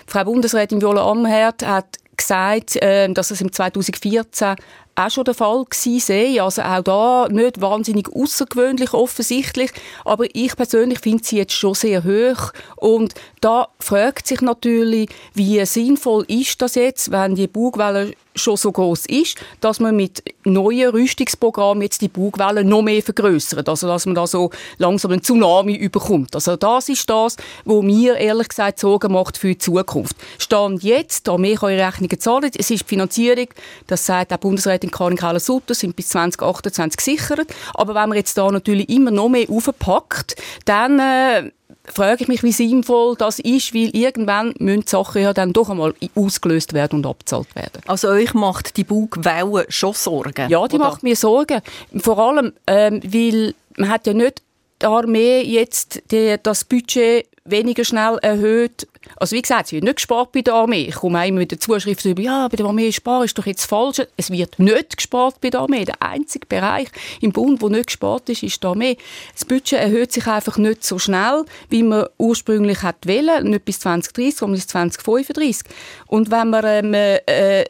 Frau 0.08 0.24
Bundesrätin 0.24 0.82
Viola 0.82 1.10
Amherd 1.10 1.66
hat 1.66 1.99
gesagt, 2.20 2.76
äh, 2.78 3.12
dass 3.12 3.32
es 3.32 3.42
im 3.42 3.52
2014 3.52 4.56
auch 4.96 5.10
schon 5.10 5.24
der 5.24 5.34
Fall 5.34 5.64
gewesen 5.66 6.40
Also 6.42 6.62
auch 6.62 6.84
da 6.84 7.28
nicht 7.30 7.62
wahnsinnig 7.62 8.10
außergewöhnlich 8.14 8.94
offensichtlich, 8.94 9.72
aber 10.04 10.26
ich 10.34 10.56
persönlich 10.56 11.00
finde 11.00 11.24
sie 11.24 11.38
jetzt 11.38 11.54
schon 11.54 11.74
sehr 11.74 12.04
hoch. 12.04 12.52
Und 12.76 13.14
da 13.42 13.70
fragt 13.80 14.28
sich 14.28 14.42
natürlich, 14.42 15.10
wie 15.34 15.66
sinnvoll 15.66 16.26
ist 16.28 16.62
das 16.62 16.76
jetzt, 16.76 17.12
wenn 17.12 17.36
die 17.36 17.48
Bugwelle 17.48 18.14
schon 18.40 18.58
so 18.58 18.72
groß 18.72 19.06
ist, 19.08 19.38
dass 19.62 19.80
man 19.80 19.96
mit 19.96 20.24
neuen 20.44 20.90
Rüstungsprogrammen 20.90 21.84
jetzt 21.84 22.02
die 22.02 22.08
Bugwelle 22.08 22.64
noch 22.64 22.82
mehr 22.82 23.02
vergrößert, 23.02 23.68
also 23.68 23.88
dass 23.88 24.06
man 24.06 24.16
da 24.16 24.28
so 24.28 24.50
langsam 24.78 25.12
einen 25.12 25.24
Tsunami 25.24 25.76
überkommt. 25.76 26.36
Also 26.36 26.56
das 26.56 26.90
ist 26.90 27.10
das, 27.10 27.36
wo 27.66 27.82
mir 27.82 28.16
ehrlich 28.18 28.50
gesagt 28.50 28.80
Sorgen 28.80 29.14
macht 29.14 29.38
für 29.38 29.50
die 29.50 29.58
Zukunft. 29.58 30.16
Stand 30.38 30.84
jetzt, 30.84 31.28
da 31.28 31.38
mehr 31.38 31.58
kann 31.58 31.70
Rechnungen 31.70 32.20
zahlen, 32.20 32.52
es 32.58 32.70
ist 32.70 32.84
die 32.84 32.88
Finanzierung, 32.88 33.48
das 33.88 34.06
sagt 34.06 34.34
auch 34.34 34.38
Bundesrätin 34.38 34.92
Karin 34.92 35.18
Keller-Sutter, 35.18 35.74
sind 35.74 35.96
bis 35.96 36.10
2028 36.10 36.98
gesichert, 36.98 37.54
aber 37.74 37.96
wenn 37.96 38.10
man 38.10 38.18
jetzt 38.18 38.38
da 38.38 38.50
natürlich 38.52 38.90
immer 38.90 39.12
noch 39.12 39.30
mehr 39.30 39.50
aufpackt, 39.50 40.36
dann 40.66 41.00
äh, 41.00 41.52
frage 41.92 42.24
ich 42.24 42.28
mich, 42.28 42.44
wie 42.44 42.52
sinnvoll 42.52 43.16
das 43.16 43.40
ist, 43.40 43.74
weil 43.74 43.90
irgendwann 43.96 44.54
müssen 44.60 44.82
die 44.82 44.90
Sachen 44.90 45.22
ja 45.22 45.34
dann 45.34 45.54
doch 45.54 45.70
einmal 45.70 45.94
ausgelöst 46.16 46.74
werden 46.74 46.98
und 46.98 47.06
abgezahlt 47.06 47.56
werden. 47.56 47.82
Also 47.88 48.10
euch 48.10 48.34
macht 48.34 48.78
die 48.78 48.84
Bugwelle 48.84 49.66
schon 49.70 49.94
Sorgen? 49.94 50.50
Ja, 50.50 50.68
die 50.68 50.76
oder? 50.76 50.86
macht 50.86 51.04
mir 51.04 51.16
Sorgen. 51.16 51.62
Vor 51.98 52.20
allem, 52.20 52.54
ähm, 52.68 53.02
weil 53.04 53.54
man 53.78 53.90
hat 53.90 54.08
ja 54.08 54.14
nicht 54.14 54.42
die 54.82 54.86
Armee 54.86 55.42
jetzt 55.42 56.02
die, 56.12 56.36
das 56.42 56.64
Budget 56.64 57.28
weniger 57.52 57.84
schnell 57.84 58.18
erhöht. 58.22 58.88
Also 59.18 59.36
wie 59.36 59.42
gesagt, 59.42 59.68
es 59.68 59.72
wird 59.72 59.84
nicht 59.84 59.98
gespart 59.98 60.32
bei 60.32 60.42
der 60.42 60.54
Armee. 60.54 60.84
Ich 60.84 60.96
komme 60.96 61.28
immer 61.28 61.40
mit 61.40 61.52
der 61.52 61.60
Zuschrift 61.60 62.06
über, 62.06 62.22
ja, 62.22 62.48
bei 62.48 62.58
der 62.58 62.66
Armee 62.66 62.92
sparen 62.92 63.26
ist 63.26 63.38
doch 63.38 63.46
jetzt 63.46 63.66
falsch. 63.66 64.02
Es 64.18 64.32
wird 64.32 64.60
nicht 64.60 64.98
gespart 64.98 65.42
bei 65.42 65.50
der 65.50 65.62
Armee. 65.62 65.86
Der 65.86 66.02
einzige 66.02 66.46
Bereich 66.46 66.90
im 67.22 67.32
Bund, 67.32 67.62
wo 67.62 67.70
nicht 67.70 67.88
gespart 67.88 68.30
ist, 68.30 68.44
ist 68.44 68.64
die 68.64 68.68
Armee. 68.68 68.98
Das 69.34 69.46
Budget 69.46 69.80
erhöht 69.80 70.12
sich 70.12 70.28
einfach 70.28 70.58
nicht 70.58 70.84
so 70.84 71.00
schnell, 71.00 71.46
wie 71.70 71.84
man 71.84 72.08
ursprünglich 72.18 72.84
hat 72.84 73.08
wollen. 73.08 73.50
Nicht 73.50 73.66
bis 73.66 73.80
2030, 73.80 74.36
sondern 74.36 74.58
bis 74.58 74.68
2035. 74.68 75.72
Und 76.08 76.32
wenn 76.32 76.50
man 76.50 76.66
ähm, 76.66 76.94
äh, 76.94 77.66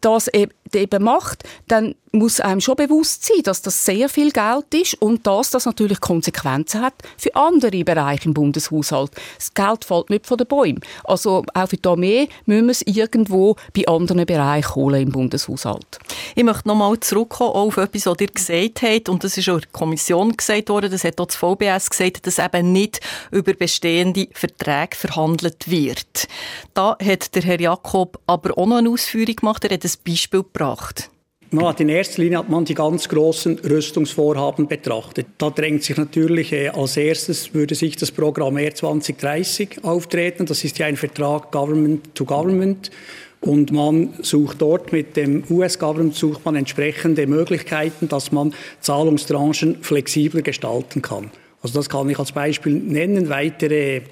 das 0.00 0.28
eben 0.28 1.04
macht, 1.04 1.44
dann 1.68 1.94
muss 2.12 2.40
einem 2.40 2.60
schon 2.60 2.74
bewusst 2.74 3.24
sein, 3.24 3.42
dass 3.44 3.62
das 3.62 3.84
sehr 3.84 4.08
viel 4.08 4.32
Geld 4.32 4.74
ist 4.74 4.94
und 4.94 5.26
dass 5.26 5.50
das 5.50 5.64
natürlich 5.64 6.00
Konsequenzen 6.00 6.80
hat 6.82 6.94
für 7.16 7.34
andere 7.36 7.84
Bereiche 7.84 8.24
im 8.24 8.34
Bundeshaushalt. 8.34 9.12
Das 9.36 9.54
Geld 9.54 9.84
fällt 9.84 10.10
nicht 10.10 10.26
von 10.26 10.36
den 10.36 10.48
Bäumen. 10.48 10.80
Also 11.04 11.44
auch 11.54 11.68
für 11.68 11.76
die 11.76 11.88
Armee 11.88 12.28
müssen 12.46 12.66
wir 12.66 12.72
es 12.72 12.82
irgendwo 12.82 13.54
bei 13.74 13.86
anderen 13.86 14.26
Bereichen 14.26 14.74
holen 14.74 15.02
im 15.02 15.12
Bundeshaushalt. 15.12 16.00
Ich 16.34 16.42
möchte 16.42 16.66
nochmal 16.66 16.98
zurückkommen 16.98 17.52
auf 17.52 17.76
etwas, 17.76 18.06
was 18.06 18.20
ihr 18.20 18.26
gesagt 18.26 18.82
habt, 18.82 19.08
und 19.08 19.22
das 19.22 19.36
ist 19.38 19.48
auch 19.48 19.54
in 19.54 19.60
der 19.60 19.70
Kommission 19.70 20.36
gesagt 20.36 20.68
worden, 20.68 20.90
das 20.90 21.04
hat 21.04 21.20
auch 21.20 21.26
das 21.26 21.36
VBS 21.36 21.90
gesagt, 21.90 22.26
dass 22.26 22.40
eben 22.40 22.72
nicht 22.72 23.00
über 23.30 23.52
bestehende 23.52 24.26
Verträge 24.32 24.96
verhandelt 24.96 25.70
wird. 25.70 26.26
Da 26.74 26.96
hat 27.00 27.34
der 27.36 27.42
Herr 27.42 27.60
Jakob 27.60 28.18
aber 28.26 28.58
auch 28.58 28.66
noch 28.66 28.78
eine 28.78 28.90
Ausführung 28.90 29.36
gemacht, 29.36 29.59
er 29.64 29.70
hat 29.70 29.84
ein 29.84 29.90
Beispiel 30.06 30.42
gebracht. 30.42 31.10
Man 31.52 31.66
hat 31.66 31.80
in 31.80 31.88
erster 31.88 32.22
Linie 32.22 32.38
hat 32.38 32.48
man 32.48 32.64
die 32.64 32.74
ganz 32.74 33.08
großen 33.08 33.58
Rüstungsvorhaben 33.58 34.68
betrachtet. 34.68 35.26
Da 35.38 35.50
drängt 35.50 35.82
sich 35.82 35.96
natürlich 35.96 36.52
äh, 36.52 36.68
als 36.68 36.96
erstes 36.96 37.52
würde 37.54 37.74
sich 37.74 37.96
das 37.96 38.12
Programm 38.12 38.56
R 38.56 38.72
2030 38.72 39.82
auftreten. 39.82 40.46
Das 40.46 40.62
ist 40.62 40.78
ja 40.78 40.86
ein 40.86 40.96
Vertrag 40.96 41.50
Government 41.50 42.14
to 42.14 42.24
Government. 42.24 42.92
Und 43.40 43.72
man 43.72 44.14
sucht 44.22 44.62
dort 44.62 44.92
mit 44.92 45.16
dem 45.16 45.42
US-Government 45.50 46.14
sucht 46.14 46.44
man 46.44 46.54
entsprechende 46.54 47.26
Möglichkeiten, 47.26 48.06
dass 48.06 48.30
man 48.30 48.54
Zahlungstranchen 48.80 49.82
flexibler 49.82 50.42
gestalten 50.42 51.02
kann. 51.02 51.32
Also 51.62 51.80
das 51.80 51.88
kann 51.88 52.08
ich 52.08 52.18
als 52.18 52.30
Beispiel 52.30 52.74
nennen. 52.74 53.28
Weitere 53.28 54.02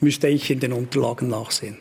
müsste 0.00 0.28
ich 0.28 0.48
in 0.50 0.60
den 0.60 0.72
Unterlagen 0.72 1.28
nachsehen. 1.28 1.76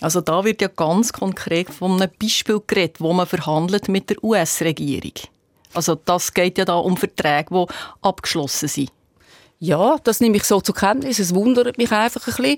Also 0.00 0.20
da 0.20 0.44
wird 0.44 0.62
ja 0.62 0.68
ganz 0.68 1.12
konkret 1.12 1.70
von 1.70 2.00
einem 2.00 2.10
Beispiel 2.20 2.60
geredet, 2.66 3.00
wo 3.00 3.12
man 3.12 3.26
verhandelt 3.26 3.88
mit 3.88 4.10
der 4.10 4.22
US-Regierung. 4.22 5.14
Also 5.74 5.96
das 5.96 6.32
geht 6.32 6.58
ja 6.58 6.64
da 6.64 6.76
um 6.76 6.96
Verträge, 6.96 7.48
die 7.50 7.66
abgeschlossen 8.02 8.68
sind. 8.68 8.92
Ja, 9.60 9.96
das 10.04 10.20
nehme 10.20 10.36
ich 10.36 10.44
so 10.44 10.60
zur 10.60 10.74
Kenntnis. 10.74 11.18
Es 11.18 11.34
wundert 11.34 11.78
mich 11.78 11.90
einfach 11.90 12.28
ein 12.28 12.34
bisschen, 12.36 12.56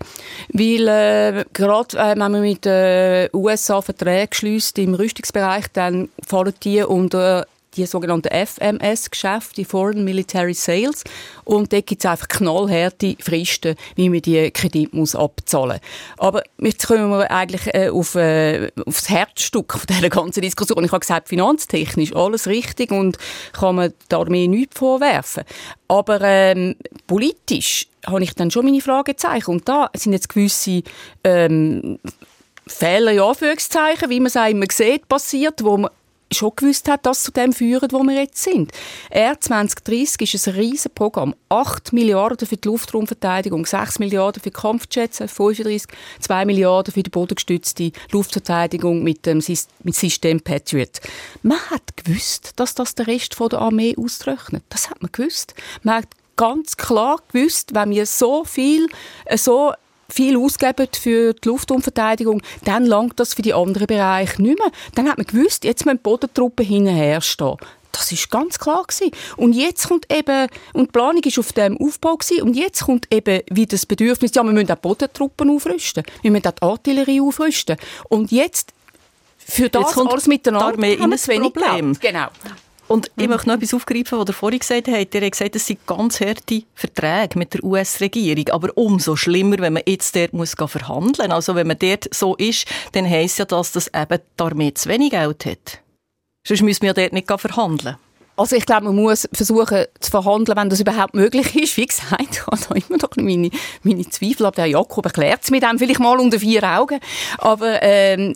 weil 0.53 0.89
äh, 0.89 1.45
gerade 1.55 1.97
äh, 1.97 2.11
wenn 2.11 2.19
man 2.19 2.41
mit 2.43 2.67
den 2.67 2.73
äh, 2.73 3.31
USA 3.33 3.81
Verträge 3.81 4.35
schließt 4.35 4.79
im 4.79 4.93
Rüstungsbereich, 4.93 5.69
dann 5.73 6.11
fallen 6.27 6.53
die 6.63 6.83
unter 6.83 7.47
die 7.77 7.87
sogenannten 7.87 8.29
FMS-Geschäfte, 8.29 9.65
Foreign 9.65 10.05
Military 10.05 10.55
Sales. 10.55 11.05
Und 11.45 11.73
dort 11.73 11.87
gibt 11.87 12.05
es 12.05 12.11
einfach 12.11 12.29
knallharte 12.29 13.17
Fristen, 13.21 13.77
wie 13.97 14.09
man 14.09 14.23
die 14.23 14.51
Kredit 14.51 14.93
muss 14.93 15.15
abzahlen 15.15 15.81
muss. 15.81 16.19
Aber 16.19 16.43
jetzt 16.59 16.87
kommen 16.87 17.11
wir 17.11 17.31
eigentlich 17.31 17.75
äh, 17.75 17.91
auf, 17.91 18.15
äh, 18.15 18.71
auf 18.87 18.97
das 18.97 19.09
Herzstück 19.09 19.79
dieser 19.89 20.09
ganzen 20.09 20.43
Diskussion. 20.43 20.85
Ich 20.85 20.93
habe 20.93 21.01
gesagt, 21.01 21.29
finanztechnisch 21.29 22.15
alles 22.15 22.47
richtig 22.47 22.91
und 22.91 23.19
kann 23.53 23.77
man 23.77 23.93
der 24.11 24.19
Armee 24.19 24.49
nichts 24.49 24.79
vorwerfen. 24.79 25.45
Aber 25.89 26.21
ähm, 26.23 26.77
politisch 27.07 27.89
habe 28.07 28.23
ich 28.23 28.35
dann 28.35 28.51
schon 28.51 28.65
meine 28.65 28.81
Fragezeichen. 28.81 29.51
Und 29.51 29.69
da 29.69 29.91
sind 29.95 30.13
jetzt 30.13 30.29
gewisse 30.29 30.83
ähm, 31.25 31.99
Fehler, 32.67 33.13
in 33.13 33.21
Anführungszeichen, 33.21 34.11
wie 34.11 34.21
man 34.21 34.27
es 34.27 34.37
immer 34.37 34.67
sieht, 34.71 35.09
passiert, 35.09 35.65
wo 35.65 35.77
man 35.77 35.91
schon 36.33 36.53
gewusst 36.55 36.89
hat, 36.89 37.07
dass 37.07 37.23
zu 37.23 37.33
dem 37.33 37.53
führen, 37.53 37.91
wo 37.93 38.03
wir 38.03 38.15
jetzt 38.15 38.43
sind. 38.43 38.73
R 39.11 39.41
2030 39.41 40.35
ist 40.35 40.49
ein 40.49 40.55
riesen 40.55 40.93
Programm. 40.95 41.35
8 41.49 41.93
Milliarden 41.93 42.47
für 42.47 42.57
die 42.57 42.69
Luftraumverteidigung, 42.69 43.67
6 43.67 43.99
Milliarden 43.99 44.43
für 44.43 44.51
Kampfjets, 44.51 45.19
35, 45.19 45.91
2 46.21 46.45
Milliarden 46.45 46.95
für 46.95 47.03
die 47.03 47.11
bodengestützte 47.11 47.93
Luftverteidigung 48.13 49.03
mit 49.03 49.27
dem 49.27 49.43
mit 49.83 49.95
System 49.95 50.41
Patriot. 50.41 51.01
Man 51.43 51.59
hat 51.71 51.97
gewusst, 51.97 52.53
dass 52.57 52.75
das 52.75 52.95
der 52.95 53.07
Rest 53.07 53.37
der 53.41 53.59
Armee 53.59 53.97
ausrechnet. 53.97 54.63
Das 54.69 54.91
hat 54.91 55.03
man 55.03 55.11
gewusst. 55.11 55.55
Man 55.83 55.97
hat 55.97 56.09
ganz 56.37 56.77
klar 56.77 57.19
gewusst, 57.33 57.75
wenn 57.75 57.91
wir 57.91 58.07
so 58.07 58.45
viel, 58.45 58.87
so 59.37 59.73
viel 60.11 60.37
ausgeben 60.37 60.89
für 60.93 61.35
die 61.35 61.49
Luftumverteidigung, 61.49 62.43
dann 62.65 62.85
langt 62.85 63.19
das 63.19 63.35
für 63.35 63.43
die 63.43 63.55
anderen 63.55 63.87
Bereiche 63.87 64.43
nicht 64.43 64.59
mehr. 64.59 64.71
Dann 64.95 65.09
hat 65.09 65.19
man 65.19 65.27
gewusst, 65.27 65.65
jetzt 65.65 65.87
müssen 65.87 65.99
die 65.99 66.03
Bodentruppen 66.03 66.65
hinterher 66.67 67.21
stehen. 67.21 67.57
Das 67.93 68.13
ist 68.13 68.31
ganz 68.31 68.59
klar 68.59 68.85
gewesen. 68.87 69.11
Und 69.37 69.53
jetzt 69.53 69.89
kommt 69.89 70.13
eben, 70.13 70.49
und 70.73 70.87
die 70.87 70.93
Planung 70.93 71.23
ist 71.23 71.39
auf 71.39 71.53
dem 71.53 71.77
Aufbau 71.79 72.17
gewesen, 72.17 72.43
und 72.43 72.55
jetzt 72.55 72.85
kommt 72.85 73.13
eben 73.13 73.43
wieder 73.51 73.71
das 73.71 73.87
Bedürfnis, 73.87 74.33
ja, 74.35 74.43
wir 74.43 74.53
müssen 74.53 74.71
auch 74.71 74.77
die 74.77 74.81
Bodentruppen 74.81 75.51
aufrüsten. 75.51 76.05
Wir 76.23 76.31
müssen 76.31 76.47
auch 76.47 76.53
die 76.53 76.63
Artillerie 76.63 77.21
aufrüsten. 77.21 77.77
Und 78.09 78.31
jetzt, 78.31 78.73
für 79.39 79.69
das 79.69 79.83
jetzt 79.83 79.95
kommt 79.95 80.13
alles 80.13 80.27
miteinander, 80.27 80.67
haben 80.69 80.83
wir 80.83 81.35
ein 81.35 81.43
Problem. 81.43 81.97
Genau. 82.01 82.29
Und 82.91 83.09
ich 83.17 83.29
möchte 83.29 83.49
noch 83.49 83.55
etwas 83.55 83.73
aufgreifen, 83.73 84.19
was 84.19 84.29
ihr 84.29 84.33
vorhin 84.33 84.59
gesagt 84.59 84.89
habt. 84.89 85.15
Ihr 85.15 85.21
habt 85.21 85.31
gesagt, 85.31 85.55
es 85.55 85.65
sind 85.65 85.87
ganz 85.87 86.21
harte 86.21 86.65
Verträge 86.75 87.39
mit 87.39 87.55
der 87.55 87.63
US-Regierung. 87.63 88.49
Aber 88.49 88.77
umso 88.77 89.15
schlimmer, 89.15 89.59
wenn 89.61 89.75
man 89.75 89.85
jetzt 89.87 90.17
dort 90.17 90.33
muss 90.33 90.55
verhandeln 90.55 91.29
muss. 91.29 91.37
Also 91.37 91.55
wenn 91.55 91.69
man 91.69 91.79
dort 91.79 92.13
so 92.13 92.35
ist, 92.35 92.67
dann 92.91 93.09
heisst 93.09 93.39
ja 93.39 93.45
das, 93.45 93.71
dass 93.71 93.87
eben 93.95 94.19
die 94.19 94.43
Armee 94.43 94.75
zu 94.75 94.89
wenig 94.89 95.11
Geld 95.11 95.47
hat. 95.47 95.79
Sonst 96.45 96.63
müssen 96.63 96.83
wir 96.83 96.89
ja 96.89 96.95
dort 96.95 97.13
nicht 97.13 97.31
verhandeln. 97.31 97.97
Also 98.37 98.57
ich 98.57 98.67
glaube, 98.67 98.87
man 98.87 98.97
muss 98.97 99.29
versuchen 99.33 99.85
zu 100.01 100.11
verhandeln, 100.11 100.59
wenn 100.59 100.69
das 100.69 100.81
überhaupt 100.81 101.15
möglich 101.15 101.55
ist. 101.55 101.77
Wie 101.77 101.87
gesagt, 101.87 102.21
ich 102.33 102.45
habe 102.45 102.59
da 102.69 102.75
immer 102.75 102.99
noch 103.01 103.11
meine, 103.15 103.51
meine 103.85 104.09
Zweifel. 104.09 104.47
Aber 104.47 104.57
der 104.57 104.67
Jakob 104.67 105.05
erklärt 105.05 105.45
es 105.45 105.53
mit 105.53 105.63
dem 105.63 105.79
vielleicht 105.79 106.01
mal 106.01 106.19
unter 106.19 106.41
vier 106.41 106.65
Augen. 106.65 106.99
Aber 107.39 107.81
ähm, 107.83 108.35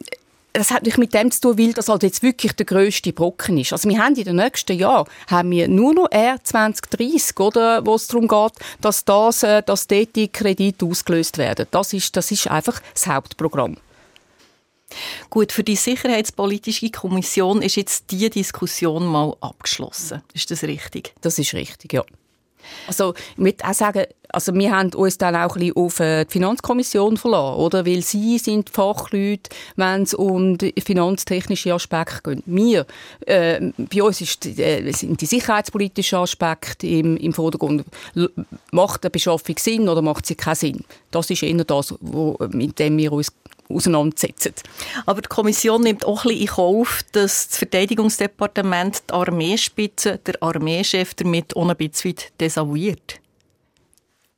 das 0.54 0.70
hat 0.70 0.82
natürlich 0.82 0.99
mit 0.99 1.14
dem 1.14 1.30
zu 1.32 1.40
tun, 1.40 1.58
weil 1.58 1.73
das 1.73 1.88
halt 1.88 2.04
jetzt 2.04 2.23
wirklich 2.23 2.52
der 2.52 2.64
grösste 2.64 3.12
Brocken 3.12 3.58
ist. 3.58 3.73
Also 3.73 3.88
wir 3.88 3.99
haben 3.99 4.14
in 4.14 4.25
den 4.25 4.37
nächsten 4.37 4.78
Jahren 4.78 5.08
haben 5.26 5.50
wir 5.50 5.66
nur 5.66 5.92
noch 5.92 6.11
R 6.12 6.37
2030, 6.42 7.38
oder, 7.40 7.84
wo 7.84 7.96
es 7.96 8.06
darum 8.06 8.28
geht, 8.28 8.52
dass 8.80 9.04
das, 9.04 9.42
äh, 9.42 9.62
dass 9.64 9.88
dort 9.88 10.14
die 10.14 10.28
Kredite 10.28 10.87
ausgelöst 10.87 11.38
werden. 11.38 11.66
Das 11.73 11.92
ist, 11.92 12.16
das 12.16 12.30
ist 12.30 12.46
einfach 12.49 12.80
das 12.94 13.08
Hauptprogramm. 13.08 13.76
Gut, 15.28 15.50
für 15.50 15.64
die 15.64 15.75
Sicherheitspolitische 15.75 16.90
Kommission 16.90 17.61
ist 17.61 17.75
jetzt 17.75 18.12
die 18.12 18.30
Diskussion 18.30 19.04
mal 19.06 19.34
abgeschlossen. 19.40 20.23
Ist 20.34 20.52
das 20.52 20.62
richtig? 20.62 21.14
Das 21.20 21.37
ist 21.37 21.52
richtig, 21.54 21.94
ja. 21.94 22.04
Also, 22.87 23.14
ich 23.32 23.38
möchte 23.38 23.66
auch 23.66 23.75
sagen, 23.75 24.04
also 24.34 24.54
wir 24.54 24.70
haben 24.70 24.92
uns 24.94 25.18
dann 25.18 25.36
auch 25.36 25.56
ein 25.56 25.60
bisschen 25.60 25.76
auf 25.76 26.00
äh, 26.00 26.24
die 26.24 26.32
Finanzkommission 26.32 27.16
verlassen, 27.16 27.60
oder? 27.60 27.86
Weil 27.86 28.02
sie 28.02 28.38
sind 28.38 28.68
Fachleute, 28.68 29.50
wenn 29.76 30.02
es 30.02 30.14
um 30.14 30.58
finanztechnische 30.58 31.72
Aspekte 31.72 32.34
geht. 32.34 32.42
Wir, 32.46 32.86
äh, 33.26 33.70
bei 33.78 34.02
uns 34.02 34.20
ist, 34.20 34.44
äh, 34.46 34.90
sind 34.92 35.20
die 35.20 35.26
sicherheitspolitischen 35.26 36.18
Aspekte 36.18 36.86
im, 36.86 37.16
im 37.16 37.32
Vordergrund. 37.32 37.84
Macht 38.72 39.04
eine 39.04 39.10
Beschaffung 39.10 39.56
Sinn 39.58 39.88
oder 39.88 40.02
macht 40.02 40.26
sie 40.26 40.34
keinen 40.34 40.56
Sinn? 40.56 40.84
Das 41.10 41.30
ist 41.30 41.42
eher 41.42 41.64
das, 41.64 41.94
wo, 42.00 42.36
mit 42.50 42.78
dem 42.78 42.98
wir 42.98 43.12
uns 43.12 43.32
auseinandersetzen. 43.68 44.54
Aber 45.06 45.22
die 45.22 45.28
Kommission 45.28 45.82
nimmt 45.82 46.04
auch 46.04 46.24
ein 46.24 46.28
bisschen 46.28 46.42
in 46.42 46.48
Kauf, 46.48 47.02
dass 47.12 47.48
das 47.48 47.58
Verteidigungsdepartement 47.58 49.02
die 49.08 49.14
Armeespitze, 49.14 50.18
der 50.26 50.42
Armeechef 50.42 51.14
damit 51.14 51.56
auch 51.56 51.68
ein 51.68 51.76
bisschen 51.76 52.16
desavouiert. 52.40 53.20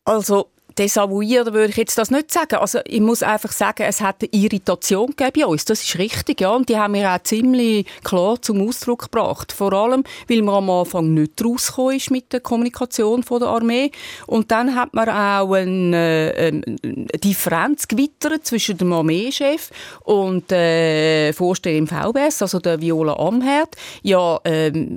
Also 0.06 0.46
desavouiert 0.78 1.52
würde 1.52 1.70
ich 1.70 1.76
jetzt 1.76 1.98
das 1.98 2.10
nicht 2.10 2.30
sagen. 2.30 2.56
Also 2.56 2.78
ich 2.84 3.00
muss 3.00 3.22
einfach 3.22 3.50
sagen, 3.52 3.82
es 3.82 4.00
hat 4.00 4.16
eine 4.22 4.30
Irritation 4.32 5.08
gegeben 5.08 5.32
bei 5.34 5.46
uns. 5.46 5.64
Das 5.64 5.82
ist 5.82 5.98
richtig, 5.98 6.40
ja. 6.40 6.50
Und 6.50 6.68
die 6.68 6.76
haben 6.76 6.94
wir 6.94 7.10
auch 7.10 7.22
ziemlich 7.22 7.86
klar 8.04 8.40
zum 8.40 8.66
Ausdruck 8.66 9.04
gebracht. 9.04 9.52
Vor 9.52 9.72
allem, 9.72 10.04
weil 10.28 10.42
man 10.42 10.56
am 10.56 10.70
Anfang 10.70 11.14
nicht 11.14 11.42
rausgekommen 11.42 11.96
ist 11.96 12.10
mit 12.10 12.32
der 12.32 12.40
Kommunikation 12.40 13.22
von 13.22 13.40
der 13.40 13.48
Armee. 13.48 13.90
Und 14.26 14.50
dann 14.50 14.74
hat 14.74 14.94
man 14.94 15.08
auch 15.08 15.52
eine, 15.54 16.34
äh, 16.36 16.48
eine 16.48 17.06
Differenz 17.24 17.88
gewittert 17.88 18.46
zwischen 18.46 18.78
dem 18.78 18.92
Armeechef 18.92 19.70
und 20.04 20.50
der 20.50 21.32
Vorsteher 21.34 21.78
im 21.78 21.86
VBS, 21.86 22.42
also 22.42 22.60
der 22.60 22.80
Viola 22.80 23.14
Amherd. 23.14 23.76
Ja, 24.02 24.40
ähm, 24.44 24.96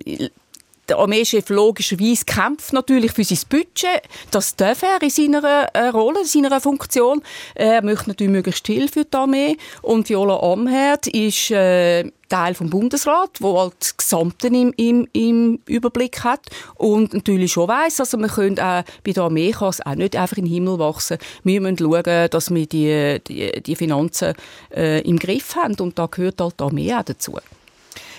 der 0.89 0.97
Armeechef 0.97 1.49
logischerweise 1.49 2.25
kämpft 2.25 2.73
natürlich 2.73 3.11
für 3.11 3.23
sein 3.23 3.39
Budget. 3.49 4.01
Das 4.31 4.55
darf 4.55 4.83
er 4.83 5.01
in 5.01 5.09
seiner 5.09 5.43
äh, 5.73 5.87
Rolle, 5.89 6.21
in 6.21 6.25
seiner 6.25 6.59
Funktion. 6.59 7.21
Er 7.55 7.83
möchte 7.83 8.09
natürlich 8.09 8.31
möglichst 8.31 8.65
viel 8.65 8.87
für 8.87 9.05
die 9.05 9.17
Armee. 9.17 9.57
Und 9.81 10.09
Viola 10.09 10.39
Amherd 10.39 11.07
ist 11.07 11.51
äh, 11.51 12.09
Teil 12.29 12.53
vom 12.53 12.69
Bundesrat, 12.69 13.31
wo 13.39 13.59
halt 13.59 13.73
das 13.79 13.97
Gesamte 13.97 14.47
im, 14.47 14.73
im, 14.77 15.07
im 15.13 15.59
Überblick 15.65 16.23
hat 16.23 16.41
und 16.75 17.13
natürlich 17.13 17.51
schon 17.51 17.67
weiss, 17.67 17.99
also 17.99 18.17
wir 18.19 18.27
können 18.27 18.59
auch, 18.59 18.83
bei 19.03 19.11
der 19.11 19.23
Armee 19.23 19.51
kann 19.51 19.69
es 19.69 19.83
auch 19.83 19.95
nicht 19.95 20.15
einfach 20.15 20.37
in 20.37 20.45
den 20.45 20.53
Himmel 20.53 20.77
wachsen. 20.77 21.17
Wir 21.43 21.59
müssen 21.59 21.79
schauen, 21.79 22.29
dass 22.29 22.53
wir 22.53 22.67
die, 22.67 23.19
die, 23.27 23.63
die 23.63 23.75
Finanzen 23.75 24.35
äh, 24.75 25.01
im 25.01 25.17
Griff 25.17 25.55
haben 25.55 25.75
und 25.79 25.97
da 25.97 26.05
gehört 26.05 26.39
halt 26.39 26.59
die 26.59 26.63
Armee 26.63 26.93
auch 26.93 27.03
dazu. 27.03 27.37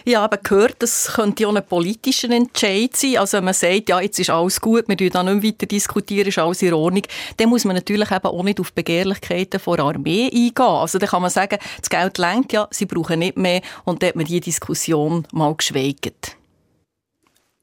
Ja, 0.05 0.25
aber 0.25 0.39
gehört, 0.39 0.77
das 0.79 1.13
könnte 1.15 1.43
ja 1.43 1.49
ein 1.51 1.67
politischer 1.67 2.31
Entscheid 2.31 2.97
sein. 2.97 3.19
Also 3.19 3.41
man 3.41 3.55
sagt, 3.55 3.89
ja, 3.89 4.01
jetzt 4.01 4.19
ist 4.19 4.31
alles 4.31 4.61
gut, 4.61 4.89
wir 4.89 4.97
diskutieren 4.97 5.11
da 5.11 5.23
nicht 5.23 5.45
weiter 5.45 5.67
diskutieren, 5.67 6.29
ist 6.29 6.39
alles 6.39 6.63
in 6.63 6.73
Ordnung. 6.73 7.03
Dann 7.37 7.49
muss 7.49 7.65
man 7.65 7.77
natürlich 7.77 8.11
eben 8.11 8.25
auch 8.25 8.43
nicht 8.43 8.61
auf 8.61 8.73
Begehrlichkeiten 8.73 9.61
von 9.61 9.77
der 9.77 9.87
Armee 9.87 10.27
eingehen. 10.27 10.53
Also 10.59 10.99
dann 10.99 11.09
kann 11.09 11.23
man 11.23 11.31
sagen, 11.31 11.59
das 11.79 11.91
Geld 11.91 12.19
lenkt 12.19 12.53
ja, 12.53 12.67
sie 12.71 12.87
brauchen 12.87 13.19
nicht 13.19 13.37
mehr 13.37 13.61
und 13.85 14.03
dann 14.03 14.09
hat 14.09 14.17
man 14.17 14.27
diese 14.27 14.41
Diskussion 14.41 15.27
mal 15.33 15.55
geschweigt. 15.55 16.37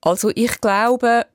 Also 0.01 0.31
ich 0.35 0.61
glaube, 0.61 1.25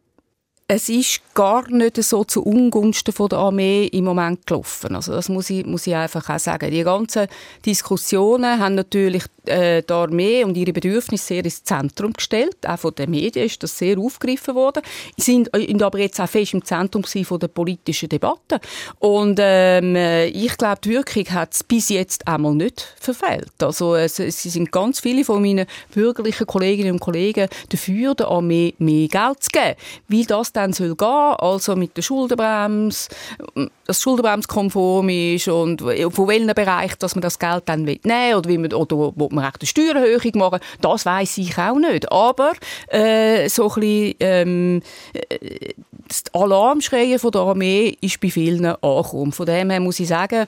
es 0.68 0.88
ist 0.88 1.20
gar 1.34 1.68
nicht 1.70 2.02
so 2.02 2.24
zu 2.24 2.42
Ungunsten 2.42 3.14
der 3.28 3.38
Armee 3.38 3.86
im 3.86 4.04
Moment 4.04 4.46
gelaufen. 4.46 4.94
Also 4.96 5.12
das 5.12 5.28
muss 5.28 5.50
ich, 5.50 5.66
muss 5.66 5.86
ich 5.86 5.94
einfach 5.94 6.28
auch 6.28 6.38
sagen. 6.38 6.70
Die 6.70 6.82
ganzen 6.82 7.26
Diskussionen 7.64 8.58
haben 8.58 8.74
natürlich 8.74 9.24
äh, 9.46 9.82
die 9.82 9.92
Armee 9.92 10.44
und 10.44 10.56
ihre 10.56 10.72
Bedürfnisse 10.72 11.26
sehr 11.26 11.44
ins 11.44 11.64
Zentrum 11.64 12.12
gestellt. 12.12 12.56
Auch 12.66 12.78
von 12.78 12.94
den 12.94 13.10
Medien 13.10 13.46
ist 13.46 13.62
das 13.62 13.76
sehr 13.76 13.98
aufgegriffen 13.98 14.54
worden. 14.54 14.82
Sie 15.16 15.32
sind, 15.32 15.50
sind 15.54 15.82
aber 15.82 15.98
jetzt 15.98 16.20
auch 16.20 16.28
fest 16.28 16.54
im 16.54 16.64
Zentrum 16.64 17.04
von 17.04 17.38
der 17.38 17.48
politischen 17.48 18.08
Debatte. 18.08 18.60
Und 18.98 19.38
ähm, 19.40 19.96
ich 20.32 20.56
glaube, 20.56 20.80
die 20.84 20.90
Wirkung 20.90 21.24
hat 21.30 21.54
es 21.54 21.64
bis 21.64 21.88
jetzt 21.88 22.26
einmal 22.28 22.54
nicht 22.54 22.94
verfehlt. 23.00 23.52
Also 23.60 23.96
es, 23.96 24.18
es 24.18 24.42
sind 24.42 24.70
ganz 24.70 25.00
viele 25.00 25.24
von 25.24 25.42
meinen 25.42 25.66
bürgerlichen 25.92 26.46
Kolleginnen 26.46 26.92
und 26.92 27.00
Kollegen 27.00 27.48
dafür, 27.68 28.14
der 28.14 28.28
Armee 28.28 28.74
mehr 28.78 29.08
Geld 29.08 29.42
zu 29.42 29.50
geben. 29.50 29.76
Wie 30.08 30.24
das 30.24 30.51
dann 30.52 30.72
soll 30.72 30.94
gehen, 30.94 31.06
also 31.06 31.76
mit 31.76 31.96
der 31.96 32.02
Schuldenbremse, 32.02 33.08
dass 33.86 33.98
die 33.98 34.02
Schuldenbremse 34.02 34.48
konform 34.48 35.08
ist 35.08 35.48
und 35.48 35.80
von 35.80 36.28
welchem 36.28 36.54
Bereich 36.54 36.94
dass 36.96 37.14
man 37.14 37.22
das 37.22 37.38
Geld 37.38 37.62
dann 37.66 37.82
nehmen 37.82 38.00
will 38.04 38.34
oder 38.36 38.48
wie 38.48 38.58
man, 38.58 38.72
oder 38.72 38.96
wo 38.96 39.28
man 39.30 39.44
eine 39.44 39.66
Steuererhöhung 39.66 40.32
machen, 40.38 40.60
das 40.80 41.06
weiß 41.06 41.38
ich 41.38 41.58
auch 41.58 41.78
nicht. 41.78 42.10
Aber 42.10 42.52
äh, 42.88 43.48
so 43.48 43.68
ein 43.70 43.80
bisschen, 43.80 44.14
ähm, 44.20 44.82
äh, 45.12 45.74
das 46.08 46.24
Alarmschreien 46.32 47.18
von 47.18 47.30
der 47.30 47.42
Armee 47.42 47.96
ist 48.00 48.20
bei 48.20 48.30
vielen 48.30 48.64
angekommen. 48.64 49.32
Von 49.32 49.46
dem 49.46 49.70
her 49.70 49.80
muss 49.80 50.00
ich 50.00 50.08
sagen, 50.08 50.46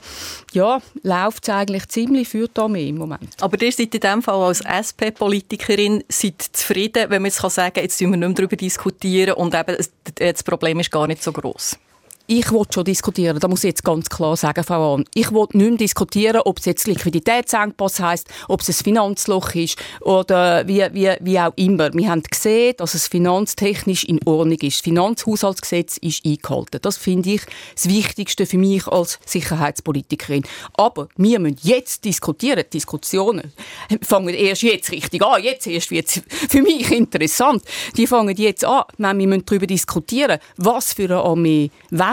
ja, 0.53 0.81
läuft 1.03 1.45
es 1.45 1.55
eigentlich 1.55 1.89
ziemlich 1.89 2.29
für 2.29 2.49
die 2.49 2.61
Armee 2.61 2.89
im 2.89 2.99
Moment. 2.99 3.35
Aber 3.41 3.61
ihr 3.61 3.73
seid 3.73 3.95
in 3.95 4.01
diesem 4.01 4.23
Fall 4.23 4.43
als 4.43 4.61
SP-Politikerin 4.61 6.05
zufrieden, 6.09 7.11
wenn 7.11 7.23
man 7.23 7.31
jetzt 7.31 7.41
sagen 7.41 7.75
kann, 7.75 7.83
jetzt 7.83 8.01
müssen 8.01 8.13
wir 8.13 8.17
nicht 8.17 8.29
mehr 8.29 8.35
darüber 8.35 8.57
diskutieren 8.57 9.35
und 9.35 9.55
eben 9.55 9.77
das 10.15 10.43
Problem 10.43 10.81
ist 10.81 10.91
gar 10.91 11.07
nicht 11.07 11.23
so 11.23 11.33
groß 11.33 11.79
ich 12.27 12.51
will 12.51 12.63
schon 12.73 12.85
diskutieren, 12.85 13.39
da 13.39 13.49
muss 13.49 13.65
ich 13.65 13.69
jetzt 13.69 13.85
ganz 13.85 14.09
klar 14.09 14.37
sagen, 14.37 14.65
Frau 14.65 14.95
Ahn. 14.95 15.05
Ich 15.15 15.31
will 15.31 15.47
nicht 15.53 15.69
mehr 15.69 15.77
diskutieren, 15.77 16.41
ob 16.45 16.59
es 16.59 16.65
jetzt 16.65 16.87
Liquiditätsengpass 16.87 18.01
heisst, 18.01 18.29
ob 18.49 18.63
es 18.63 18.69
ein 18.69 18.85
Finanzloch 18.85 19.55
ist 19.55 19.79
oder 20.01 20.67
wie, 20.67 20.83
wie, 20.93 21.15
wie 21.21 21.39
auch 21.39 21.53
immer. 21.57 21.93
Wir 21.93 22.09
haben 22.09 22.23
gesehen, 22.23 22.75
dass 22.79 22.95
es 22.95 23.09
finanztechnisch 23.09 24.05
in 24.05 24.21
Ordnung 24.25 24.59
ist. 24.61 24.79
Das 24.79 24.81
Finanzhaushaltsgesetz 24.81 25.99
ist 25.99 26.25
eingehalten. 26.25 26.79
Das 26.81 26.97
finde 26.97 27.31
ich 27.31 27.43
das 27.75 27.89
Wichtigste 27.89 28.47
für 28.47 28.59
mich 28.59 28.87
als 28.87 29.19
Sicherheitspolitikerin. 29.27 30.45
Aber 30.75 31.09
wir 31.17 31.39
müssen 31.39 31.59
jetzt 31.63 32.07
diskutieren. 32.07 32.65
Die 32.65 32.79
Diskussionen 32.79 33.53
fangen 34.01 34.35
erst 34.35 34.63
jetzt 34.63 34.91
richtig 34.93 35.23
an. 35.23 35.43
Jetzt 35.43 35.67
erst 35.67 35.91
wird 35.91 36.07
es 36.07 36.23
für 36.49 36.63
mich 36.63 36.91
interessant. 36.91 37.63
Die 37.97 38.07
fangen 38.07 38.35
jetzt 38.37 38.65
an. 38.65 38.85
Wir 38.97 39.13
müssen 39.13 39.45
darüber 39.45 39.67
diskutieren, 39.67 40.39
was 40.57 40.95
für 40.95 41.05
eine 41.05 41.21
Armee 41.21 41.71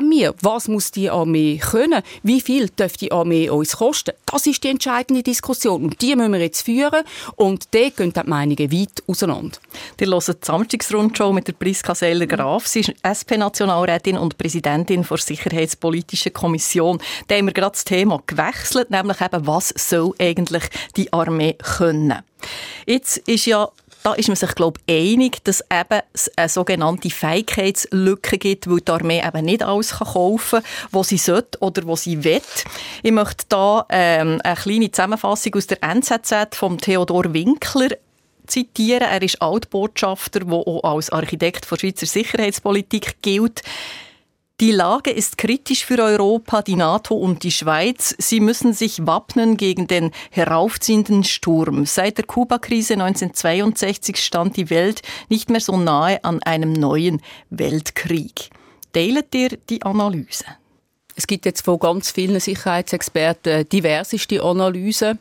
wir? 0.09 0.33
Was 0.41 0.67
muss 0.67 0.91
die 0.91 1.09
Armee 1.09 1.57
können? 1.57 2.01
Wie 2.23 2.41
viel 2.41 2.69
darf 2.75 2.97
die 2.97 3.11
Armee 3.11 3.49
uns 3.49 3.77
kosten? 3.77 4.11
Das 4.25 4.45
ist 4.47 4.63
die 4.63 4.69
entscheidende 4.69 5.23
Diskussion. 5.23 5.83
Und 5.83 6.01
die 6.01 6.15
müssen 6.15 6.33
wir 6.33 6.39
jetzt 6.39 6.61
führen. 6.61 7.03
Und 7.35 7.67
dort 7.73 7.97
gehen 7.97 8.13
die 8.13 8.29
Meinungen 8.29 8.71
weit 8.71 9.03
auseinander. 9.07 9.57
Wir 9.97 10.07
hören 10.07 10.35
die 10.41 10.45
Samstagsrundshow 10.45 11.31
mit 11.33 11.47
der 11.47 11.53
Priska 11.53 11.93
Seller-Graf. 11.95 12.67
Sie 12.67 12.81
ist 12.81 12.93
SP-Nationalrätin 13.03 14.17
und 14.17 14.37
Präsidentin 14.37 15.05
der 15.07 15.17
Sicherheitspolitischen 15.17 16.33
Kommission. 16.33 16.99
Da 17.27 17.35
haben 17.35 17.45
wir 17.45 17.53
gerade 17.53 17.73
das 17.73 17.85
Thema 17.85 18.21
gewechselt, 18.25 18.91
nämlich 18.91 19.21
eben, 19.21 19.47
was 19.47 19.73
soll 19.77 20.13
eigentlich 20.19 20.63
die 20.95 21.11
Armee 21.13 21.53
können? 21.53 22.19
Jetzt 22.85 23.17
ist 23.27 23.45
ja 23.45 23.69
da 24.03 24.13
ist 24.13 24.27
man 24.27 24.35
sich, 24.35 24.55
glaube 24.55 24.79
ich, 24.85 25.13
einig, 25.13 25.43
dass 25.43 25.61
eben 25.61 26.01
es 26.13 26.31
eine 26.35 26.49
sogenannte 26.49 27.09
Fähigkeitslücke 27.09 28.37
gibt, 28.37 28.69
weil 28.69 28.81
die 28.81 28.91
Armee 28.91 29.23
eben 29.25 29.45
nicht 29.45 29.63
alles 29.63 29.91
kaufen 29.91 30.61
kann, 30.61 30.71
was 30.91 31.09
sie 31.09 31.17
sollte 31.17 31.59
oder 31.59 31.85
was 31.87 32.03
sie 32.03 32.23
will. 32.23 32.41
Ich 33.03 33.11
möchte 33.11 33.45
hier 33.55 33.85
ähm, 33.89 34.41
eine 34.43 34.55
kleine 34.55 34.91
Zusammenfassung 34.91 35.55
aus 35.55 35.67
der 35.67 35.83
NZZ 35.83 36.55
von 36.55 36.77
Theodor 36.77 37.33
Winkler 37.33 37.89
zitieren. 38.47 39.01
Er 39.03 39.21
ist 39.21 39.41
Altbotschafter, 39.41 40.41
der 40.41 40.53
auch 40.53 40.83
als 40.83 41.09
Architekt 41.09 41.69
der 41.69 41.77
Schweizer 41.77 42.05
Sicherheitspolitik 42.05 43.21
gilt. 43.21 43.61
Die 44.61 44.71
Lage 44.71 45.09
ist 45.09 45.39
kritisch 45.39 45.87
für 45.87 45.97
Europa, 45.97 46.61
die 46.61 46.75
NATO 46.75 47.15
und 47.15 47.41
die 47.41 47.51
Schweiz. 47.51 48.13
Sie 48.19 48.39
müssen 48.39 48.73
sich 48.73 49.07
wappnen 49.07 49.57
gegen 49.57 49.87
den 49.87 50.11
heraufziehenden 50.29 51.23
Sturm. 51.23 51.87
Seit 51.87 52.19
der 52.19 52.25
Kuba-Krise 52.25 52.93
1962 52.93 54.17
stand 54.17 54.57
die 54.57 54.69
Welt 54.69 55.01
nicht 55.29 55.49
mehr 55.49 55.61
so 55.61 55.77
nahe 55.77 56.23
an 56.23 56.43
einem 56.43 56.73
neuen 56.73 57.23
Weltkrieg. 57.49 58.51
Teilt 58.93 59.33
ihr 59.33 59.57
die 59.67 59.81
Analyse? 59.81 60.45
Es 61.15 61.25
gibt 61.25 61.47
jetzt 61.47 61.65
von 61.65 61.79
ganz 61.79 62.11
vielen 62.11 62.39
Sicherheitsexperten 62.39 63.67
diverseste 63.67 64.43
Analysen 64.43 65.17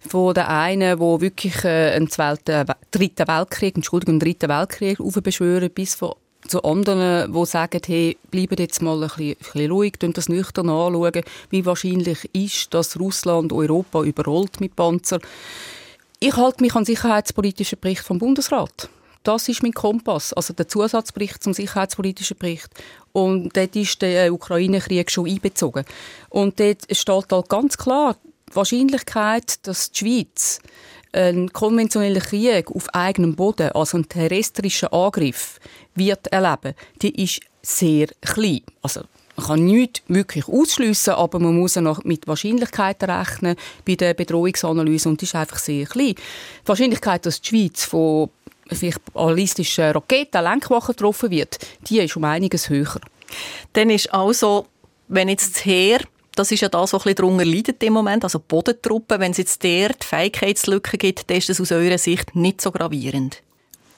von 0.00 0.34
der 0.34 0.48
einen, 0.48 0.98
wo 0.98 1.20
wirklich 1.20 1.64
äh, 1.64 1.92
einen 1.92 2.10
zweiten, 2.10 2.66
dritten 2.90 3.28
Weltkrieg, 3.28 3.76
Entschuldigung, 3.76 4.14
einen 4.14 4.20
dritten 4.20 4.48
Weltkrieg 4.48 4.98
aufbeschwören, 4.98 5.70
bis 5.70 5.94
von 5.94 6.14
zu 6.46 6.62
anderen, 6.62 7.32
die 7.32 7.46
sagen, 7.46 7.80
hey, 7.86 8.18
bleibt 8.30 8.58
jetzt 8.58 8.82
mal 8.82 9.02
ein 9.02 9.36
bisschen, 9.38 9.70
ruhig, 9.70 9.94
das 9.98 10.28
nüchtern 10.28 10.68
anschauen, 10.68 11.22
wie 11.50 11.66
wahrscheinlich 11.66 12.28
ist, 12.34 12.74
dass 12.74 12.98
Russland 12.98 13.52
Europa 13.52 14.02
überrollt 14.02 14.60
mit 14.60 14.76
Panzer. 14.76 15.20
Ich 16.18 16.36
halte 16.36 16.62
mich 16.62 16.74
an 16.74 16.82
den 16.82 16.94
sicherheitspolitischen 16.94 17.78
Bericht 17.80 18.02
vom 18.02 18.18
Bundesrat. 18.18 18.88
Das 19.22 19.48
ist 19.48 19.62
mein 19.62 19.72
Kompass, 19.72 20.32
also 20.32 20.52
der 20.52 20.66
Zusatzbericht 20.66 21.42
zum 21.42 21.52
sicherheitspolitischen 21.52 22.36
Bericht. 22.38 22.68
Und 23.12 23.56
dort 23.56 23.76
ist 23.76 24.02
der 24.02 24.32
Ukraine-Krieg 24.32 25.10
schon 25.10 25.28
einbezogen. 25.28 25.84
Und 26.28 26.58
dort 26.58 26.84
steht 26.90 27.32
halt 27.32 27.48
ganz 27.48 27.78
klar, 27.78 28.16
die 28.50 28.56
Wahrscheinlichkeit, 28.56 29.66
dass 29.66 29.92
die 29.92 29.98
Schweiz 29.98 30.60
einen 31.12 31.52
konventionellen 31.52 32.22
Krieg 32.22 32.70
auf 32.70 32.88
eigenem 32.94 33.34
Boden, 33.34 33.70
also 33.72 33.96
einen 33.96 34.08
terrestrischen 34.08 34.88
Angriff, 34.88 35.60
wird 35.94 36.26
erleben, 36.28 36.74
die 37.00 37.22
ist 37.22 37.40
sehr 37.62 38.08
klein. 38.22 38.62
Also 38.82 39.02
man 39.36 39.46
kann 39.46 39.64
nichts 39.64 40.02
wirklich 40.08 40.48
ausschliessen, 40.48 41.14
aber 41.14 41.38
man 41.38 41.58
muss 41.58 41.76
noch 41.76 42.04
mit 42.04 42.26
Wahrscheinlichkeiten 42.26 43.10
rechnen 43.10 43.56
bei 43.86 43.94
der 43.94 44.14
Bedrohungsanalyse 44.14 45.08
und 45.08 45.20
die 45.20 45.24
ist 45.24 45.34
einfach 45.34 45.58
sehr 45.58 45.86
klein. 45.86 46.14
Die 46.14 46.66
Wahrscheinlichkeit, 46.68 47.24
dass 47.24 47.40
die 47.40 47.48
Schweiz 47.48 47.84
von 47.84 48.30
vielleicht 48.68 49.12
ballistischen 49.12 49.90
Raketen, 49.92 50.42
Lenkwachen 50.42 50.94
getroffen 50.94 51.30
wird, 51.30 51.58
die 51.88 52.00
ist 52.00 52.16
um 52.16 52.24
einiges 52.24 52.68
höher. 52.68 53.00
Dann 53.72 53.90
ist 53.90 54.12
also, 54.12 54.66
wenn 55.08 55.28
jetzt 55.28 55.56
das 55.56 55.64
Heer 55.64 56.00
das 56.34 56.50
ist 56.50 56.60
ja 56.60 56.68
da 56.68 56.86
so 56.86 56.96
ein 56.96 57.02
bisschen 57.02 57.16
darunter 57.16 57.44
leidet 57.44 57.82
im 57.82 57.92
Moment, 57.92 58.24
also 58.24 58.38
Bodentruppen. 58.38 59.20
Wenn 59.20 59.32
es 59.32 59.38
jetzt 59.38 59.62
dort 59.62 60.04
Fähigkeitslücken 60.04 60.98
gibt, 60.98 61.28
dann 61.30 61.36
ist 61.36 61.48
das 61.48 61.60
aus 61.60 61.72
eurer 61.72 61.98
Sicht 61.98 62.34
nicht 62.34 62.60
so 62.60 62.70
gravierend. 62.70 63.42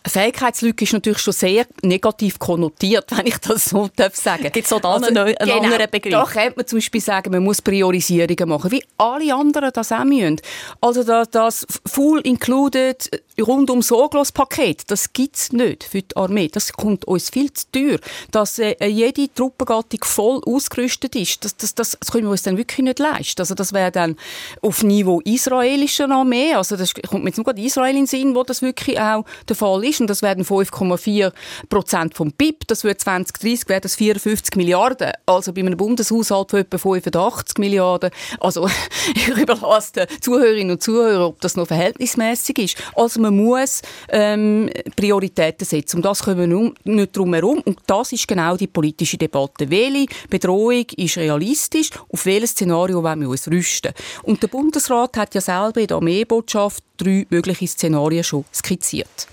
Fähigkeitslücke 0.07 0.85
ist 0.85 0.93
natürlich 0.93 1.19
schon 1.19 1.33
sehr 1.33 1.67
negativ 1.83 2.39
konnotiert, 2.39 3.07
wenn 3.17 3.27
ich 3.27 3.39
das 3.39 3.67
so 3.67 3.89
darf 3.97 4.15
sagen. 4.15 4.51
Gibt 4.53 4.67
es 4.67 4.73
auch 4.73 4.81
da 4.81 4.93
also, 4.93 5.07
einen, 5.07 5.19
einen 5.19 5.35
genau, 5.37 5.63
anderen 5.63 5.91
Begriff? 5.91 6.13
Da 6.13 6.25
könnte 6.25 6.57
man 6.57 6.67
zum 6.67 6.79
Beispiel 6.79 7.01
sagen, 7.01 7.31
man 7.31 7.43
muss 7.43 7.63
Priorisierungen 7.63 8.49
machen, 8.49 8.71
wie 8.71 8.85
alle 8.99 9.35
anderen 9.35 9.71
das 9.73 9.93
auch 9.93 10.05
müssen. 10.05 10.41
Also 10.81 11.05
das, 11.05 11.31
das 11.31 11.67
Full 11.87 12.21
Included 12.21 13.23
rundum 13.41 13.83
sorglos 13.83 14.31
Paket, 14.31 14.83
das 14.91 15.13
gibt's 15.13 15.53
nicht 15.53 15.85
für 15.85 16.03
die 16.03 16.17
Armee. 16.17 16.49
Das 16.49 16.73
kommt 16.73 17.07
uns 17.07 17.31
viel 17.31 17.53
zu 17.53 17.65
teuer. 17.73 17.99
Dass 18.31 18.59
äh, 18.59 18.87
jede 18.87 19.33
Truppengattung 19.33 20.01
voll 20.05 20.41
ausgerüstet 20.45 21.17
ist, 21.17 21.45
das, 21.45 21.57
das, 21.57 21.75
das, 21.75 21.97
das 21.99 22.11
können 22.11 22.25
wir 22.25 22.31
uns 22.31 22.43
dann 22.43 22.57
wirklich 22.57 22.85
nicht 22.85 22.99
leisten. 22.99 23.41
Also 23.41 23.55
das 23.55 23.73
wäre 23.73 23.91
dann 23.91 24.17
auf 24.61 24.83
Niveau 24.83 25.21
israelischer 25.25 26.11
Armee, 26.11 26.55
also 26.55 26.77
das 26.77 26.93
kommt 26.95 27.25
mir 27.25 27.31
jetzt 27.31 27.39
nur 27.39 27.45
gerade 27.45 27.63
Israel 27.63 27.91
in 27.91 28.03
den 28.03 28.07
Sinn, 28.07 28.35
wo 28.35 28.43
das 28.43 28.61
wirklich 28.61 29.01
auch 29.01 29.25
der 29.49 29.57
Fall 29.57 29.85
ist 29.85 29.94
ist, 29.95 30.01
und 30.01 30.11
das 30.11 30.23
werden 30.23 30.45
5,4 30.45 31.33
Prozent 31.69 32.15
vom 32.15 32.33
BIP, 32.33 32.67
das 32.67 32.85
wird 32.85 33.01
2030 33.01 33.69
wäre 33.69 33.81
das 33.81 33.97
54 33.97 34.57
Milliarden. 34.57 35.13
Also 35.27 35.53
bei 35.53 35.61
einem 35.61 35.77
Bundeshaushalt 35.77 36.51
von 36.51 36.61
etwa 36.61 36.79
85 36.79 37.59
Milliarden. 37.59 38.11
Also 38.41 38.69
ich 39.15 39.29
überlasse 39.29 39.93
den 39.93 40.07
Zuhörerinnen 40.21 40.73
und 40.73 40.83
Zuhörern, 40.83 41.23
ob 41.23 41.41
das 41.41 41.57
noch 41.57 41.67
verhältnismäßig 41.67 42.59
ist. 42.59 42.77
Also 42.95 43.21
man 43.21 43.37
muss 43.37 43.83
ähm, 44.09 44.71
Prioritäten 44.97 45.67
setzen. 45.67 45.97
Und 45.97 46.05
das 46.05 46.23
können 46.23 46.51
wir 46.51 46.73
nicht 46.85 47.17
drum 47.17 47.35
herum. 47.35 47.63
Und 47.65 47.79
das 47.87 48.13
ist 48.13 48.29
genau 48.29 48.57
die 48.57 48.67
politische 48.67 49.17
Debatte. 49.17 49.71
Welche 49.71 50.07
Bedrohung 50.29 50.87
ist 50.97 51.17
realistisch? 51.17 51.91
Auf 52.13 52.27
welches 52.27 52.51
Szenario 52.51 53.03
wollen 53.03 53.21
wir 53.21 53.29
uns 53.29 53.49
rüsten? 53.49 53.93
Und 54.23 54.43
der 54.43 54.49
Bundesrat 54.49 55.17
hat 55.17 55.35
ja 55.35 55.41
selber 55.41 55.81
in 55.81 55.87
der 55.87 55.97
Armeebotschaft 55.97 56.83
drei 56.97 57.27
mögliche 57.31 57.67
Szenarien 57.67 58.25
schon 58.25 58.45
skizziert. 58.53 59.29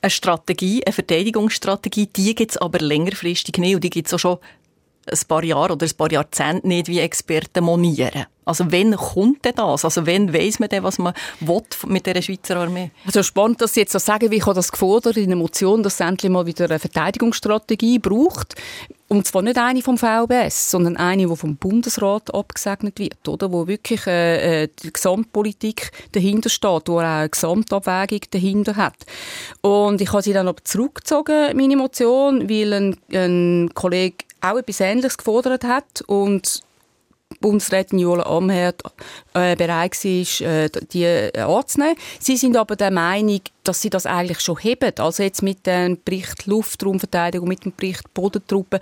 Eine 0.00 0.10
Strategie, 0.10 0.82
eine 0.84 0.92
Verteidigungsstrategie, 0.92 2.06
die 2.06 2.34
gibt 2.34 2.52
es 2.52 2.56
aber 2.56 2.78
längerfristig 2.78 3.58
nicht 3.58 3.74
und 3.74 3.84
die 3.84 3.90
gibt 3.90 4.08
es 4.08 4.14
auch 4.14 4.18
schon 4.18 4.38
ein 5.10 5.18
paar 5.28 5.44
Jahre 5.44 5.72
oder 5.74 5.86
ein 5.86 5.96
paar 5.96 6.10
Jahrzehnte 6.10 6.66
nicht, 6.66 6.88
wie 6.88 7.00
Experten 7.00 7.64
monieren. 7.64 8.26
Also 8.46 8.70
wann 8.70 8.94
kommt 8.94 9.44
denn 9.44 9.56
das? 9.56 9.84
Also 9.84 10.06
wann 10.06 10.32
weiss 10.32 10.60
man 10.60 10.68
denn, 10.68 10.84
was 10.84 10.98
man 10.98 11.14
mit 11.86 12.06
der 12.06 12.22
Schweizer 12.22 12.56
Armee? 12.56 12.92
Also 13.04 13.24
spannend, 13.24 13.60
dass 13.60 13.74
Sie 13.74 13.80
jetzt 13.80 13.92
so 13.92 13.98
sagen, 13.98 14.30
wie 14.30 14.36
ich 14.36 14.44
das 14.44 14.70
gefordert 14.70 15.16
in 15.16 15.30
der 15.30 15.36
Motion, 15.36 15.82
dass 15.82 15.94
es 15.94 16.00
endlich 16.00 16.30
mal 16.30 16.46
wieder 16.46 16.66
eine 16.66 16.78
Verteidigungsstrategie 16.78 17.98
braucht. 17.98 18.54
Und 19.08 19.26
zwar 19.26 19.42
nicht 19.42 19.58
eine 19.58 19.82
vom 19.82 19.98
VBS, 19.98 20.70
sondern 20.70 20.96
eine, 20.96 21.28
die 21.28 21.36
vom 21.36 21.56
Bundesrat 21.56 22.32
abgesegnet 22.34 22.98
wird, 22.98 23.28
oder? 23.28 23.52
Wo 23.52 23.66
wirklich 23.66 24.06
äh, 24.06 24.64
äh, 24.64 24.68
die 24.82 24.92
Gesamtpolitik 24.92 25.90
dahinter 26.12 26.48
steht, 26.48 26.88
wo 26.88 26.98
auch 26.98 27.04
eine 27.04 27.28
Gesamtabwägung 27.28 28.20
dahinter 28.30 28.76
hat. 28.76 28.96
Und 29.60 30.00
ich 30.00 30.12
habe 30.12 30.22
sie 30.22 30.32
dann 30.32 30.48
aber 30.48 30.64
zurückgezogen, 30.64 31.56
meine 31.56 31.76
Motion, 31.76 32.48
weil 32.48 32.72
ein, 32.72 32.96
ein 33.12 33.70
Kollege 33.74 34.25
auch 34.40 34.56
etwas 34.56 34.80
Ähnliches 34.80 35.18
gefordert 35.18 35.64
hat 35.64 36.02
und 36.06 36.62
Bundesrätin 37.40 37.98
Jola 37.98 38.24
Amherd 38.24 38.82
äh, 39.34 39.56
bereit 39.56 39.92
war, 40.04 40.46
äh, 40.46 40.70
die 40.92 41.32
anzunehmen. 41.34 41.96
Sie 42.20 42.36
sind 42.36 42.56
aber 42.56 42.76
der 42.76 42.90
Meinung, 42.90 43.40
dass 43.66 43.80
sie 43.80 43.90
das 43.90 44.06
eigentlich 44.06 44.40
schon 44.40 44.58
heben. 44.58 44.92
Also 44.98 45.22
jetzt 45.22 45.42
mit 45.42 45.66
dem 45.66 45.98
Bericht 46.04 46.46
Luftraumverteidigung, 46.46 47.48
mit 47.48 47.64
dem 47.64 47.72
Bericht 47.76 48.12
Bodentruppen, 48.14 48.80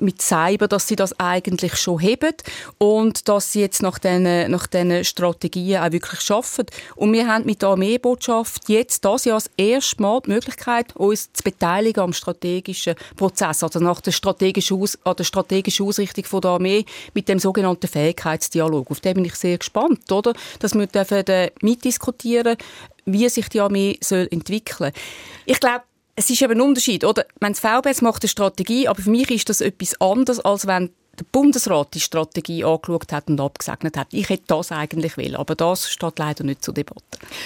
mit 0.00 0.20
Cyber, 0.20 0.68
dass 0.68 0.86
sie 0.86 0.96
das 0.96 1.18
eigentlich 1.18 1.76
schon 1.76 1.98
heben 1.98 2.34
und 2.78 3.28
dass 3.28 3.52
sie 3.52 3.60
jetzt 3.60 3.82
nach 3.82 3.98
diesen, 3.98 4.50
nach 4.50 4.66
diesen 4.66 5.04
Strategien 5.04 5.82
auch 5.82 5.92
wirklich 5.92 6.20
schaffen. 6.20 6.66
Und 6.96 7.12
wir 7.12 7.26
haben 7.26 7.46
mit 7.46 7.62
der 7.62 7.70
Armeebotschaft 7.70 8.68
jetzt 8.68 9.04
das 9.04 9.24
Jahr 9.24 9.38
das 9.38 9.50
erste 9.56 10.02
Mal 10.02 10.20
die 10.24 10.30
Möglichkeit, 10.30 10.94
uns 10.96 11.32
zu 11.32 11.42
beteiligen 11.42 12.00
am 12.00 12.12
strategischen 12.12 12.94
Prozess, 13.16 13.62
also 13.62 13.78
nach 13.78 14.00
der 14.00 14.12
strategischen, 14.12 14.80
Aus 14.80 14.98
an 15.04 15.16
der 15.16 15.24
strategischen 15.24 15.86
Ausrichtung 15.86 16.24
von 16.24 16.40
der 16.40 16.50
Armee 16.52 16.84
mit 17.14 17.28
dem 17.28 17.38
sogenannten 17.38 17.88
Fähigkeitsdialog. 17.88 18.90
Auf 18.90 19.00
den 19.00 19.14
bin 19.14 19.24
ich 19.24 19.34
sehr 19.34 19.58
gespannt, 19.58 20.10
oder? 20.12 20.34
Dass 20.58 20.74
wir 20.74 20.86
dürfen 20.86 21.24
mitdiskutieren 21.62 22.56
wie 23.06 23.28
sich 23.28 23.48
die 23.48 23.60
Armee 23.60 23.98
soll 24.02 24.28
entwickeln 24.30 24.92
soll. 24.92 25.02
Ich 25.46 25.60
glaube, 25.60 25.82
es 26.16 26.30
ist 26.30 26.42
eben 26.42 26.54
ein 26.54 26.60
Unterschied, 26.60 27.04
oder? 27.04 27.24
Wenn 27.40 27.52
das 27.52 27.60
VBS 27.60 28.02
macht 28.02 28.22
eine 28.22 28.28
Strategie, 28.28 28.88
aber 28.88 29.00
für 29.00 29.10
mich 29.10 29.30
ist 29.30 29.48
das 29.48 29.60
etwas 29.60 30.00
anderes, 30.00 30.40
als 30.40 30.66
wenn 30.66 30.90
der 31.18 31.24
Bundesrat 31.32 31.94
die 31.94 32.00
Strategie 32.00 32.64
angeschaut 32.64 33.12
hat 33.12 33.28
und 33.28 33.40
abgesegnet 33.40 33.96
hat. 33.96 34.08
Ich 34.12 34.28
hätte 34.28 34.44
das 34.48 34.70
eigentlich 34.72 35.16
will, 35.16 35.36
aber 35.36 35.54
das 35.54 35.90
steht 35.90 36.18
leider 36.18 36.44
nicht 36.44 36.62
zur 36.62 36.74
Debatte. 36.74 37.02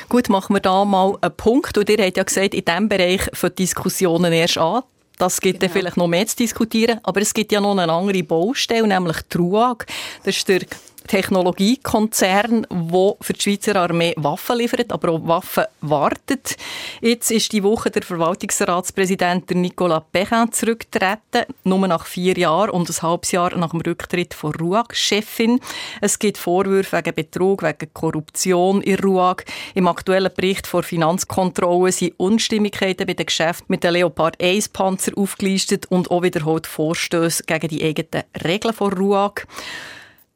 Gut, 0.09 0.29
machen 0.29 0.55
wir 0.57 0.61
da 0.61 0.85
mal 0.85 1.17
einen 1.21 1.37
Punkt. 1.37 1.79
Und 1.79 1.89
ihr 1.89 2.05
habt 2.05 2.17
ja 2.17 2.23
gesagt, 2.25 2.55
in 2.55 2.65
diesem 2.65 2.89
Bereich 2.89 3.23
für 3.33 3.51
Diskussionen 3.51 4.33
erst 4.33 4.59
an. 4.59 4.83
Das 5.19 5.41
gibt 5.41 5.61
genau. 5.61 5.73
vielleicht 5.73 5.97
noch 5.99 6.09
mehr 6.09 6.27
zu 6.27 6.37
diskutieren. 6.37 6.99
Aber 7.03 7.21
es 7.21 7.35
gibt 7.35 7.53
ja 7.53 7.61
noch 7.61 7.77
eine 7.77 7.93
andere 7.93 8.23
Baustelle, 8.25 8.87
nämlich 8.89 9.19
die 9.33 9.37
RUAG. 9.37 9.87
Das 10.25 10.37
ist 10.37 10.49
der 10.49 10.63
Technologiekonzern, 11.11 12.69
der 12.71 13.17
für 13.21 13.33
die 13.33 13.41
Schweizer 13.41 13.75
Armee 13.75 14.15
Waffen 14.17 14.59
liefert, 14.59 14.93
aber 14.93 15.09
auch 15.11 15.27
Waffen 15.27 15.65
wartet. 15.81 16.57
Jetzt 17.01 17.33
ist 17.33 17.51
die 17.51 17.65
Woche 17.65 17.91
der 17.91 18.03
Verwaltungsratspräsident 18.03 19.51
Nicolas 19.51 20.05
Perrin 20.13 20.53
zurückgetreten, 20.53 21.53
nur 21.65 21.89
nach 21.89 22.07
vier 22.07 22.39
Jahren 22.39 22.71
und 22.71 22.89
ein 22.89 23.03
halbes 23.03 23.33
Jahr 23.33 23.57
nach 23.59 23.71
dem 23.71 23.81
Rücktritt 23.81 24.35
von 24.35 24.55
RUAG-Chefin. 24.55 25.59
Es 26.01 26.17
gibt 26.21 26.39
Vorwürfe 26.39 26.99
wegen 26.99 27.17
Betrug, 27.17 27.65
wegen 27.65 27.93
Korruption 27.93 28.81
in 28.81 29.01
RUAG. 29.01 29.45
Im 29.75 29.89
aktuellen 29.89 30.31
Bericht 30.33 30.69
vor 30.69 30.85
Finanzkontrolle 30.85 31.91
sind 31.91 32.15
Unstimmigkeiten 32.21 33.09
bei 33.09 33.15
den 33.15 33.27
Geschäften 33.27 33.67
mit 33.67 33.83
den 33.83 33.95
Leopard 33.95 34.41
1 34.41 34.69
Panzer 34.69 35.11
aufgelistet 35.17 35.87
und 35.87 36.09
auch 36.09 36.23
wiederholt 36.23 36.69
Vorstöße 36.69 37.43
gegen 37.49 37.67
die 37.67 37.83
eigenen 37.83 38.23
Regeln 38.45 38.75
von 38.75 38.93
RUAG. 38.93 39.49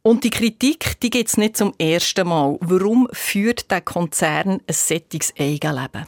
Und 0.06 0.22
die 0.22 0.28
Kritik, 0.28 1.00
die 1.00 1.08
gibt 1.08 1.30
es 1.30 1.38
nicht 1.38 1.56
zum 1.56 1.72
ersten 1.78 2.28
Mal. 2.28 2.58
Warum 2.60 3.08
führt 3.12 3.70
der 3.70 3.80
Konzern 3.80 4.60
ein 4.66 4.74
sättiges 4.74 5.32
Eigenleben? 5.38 6.06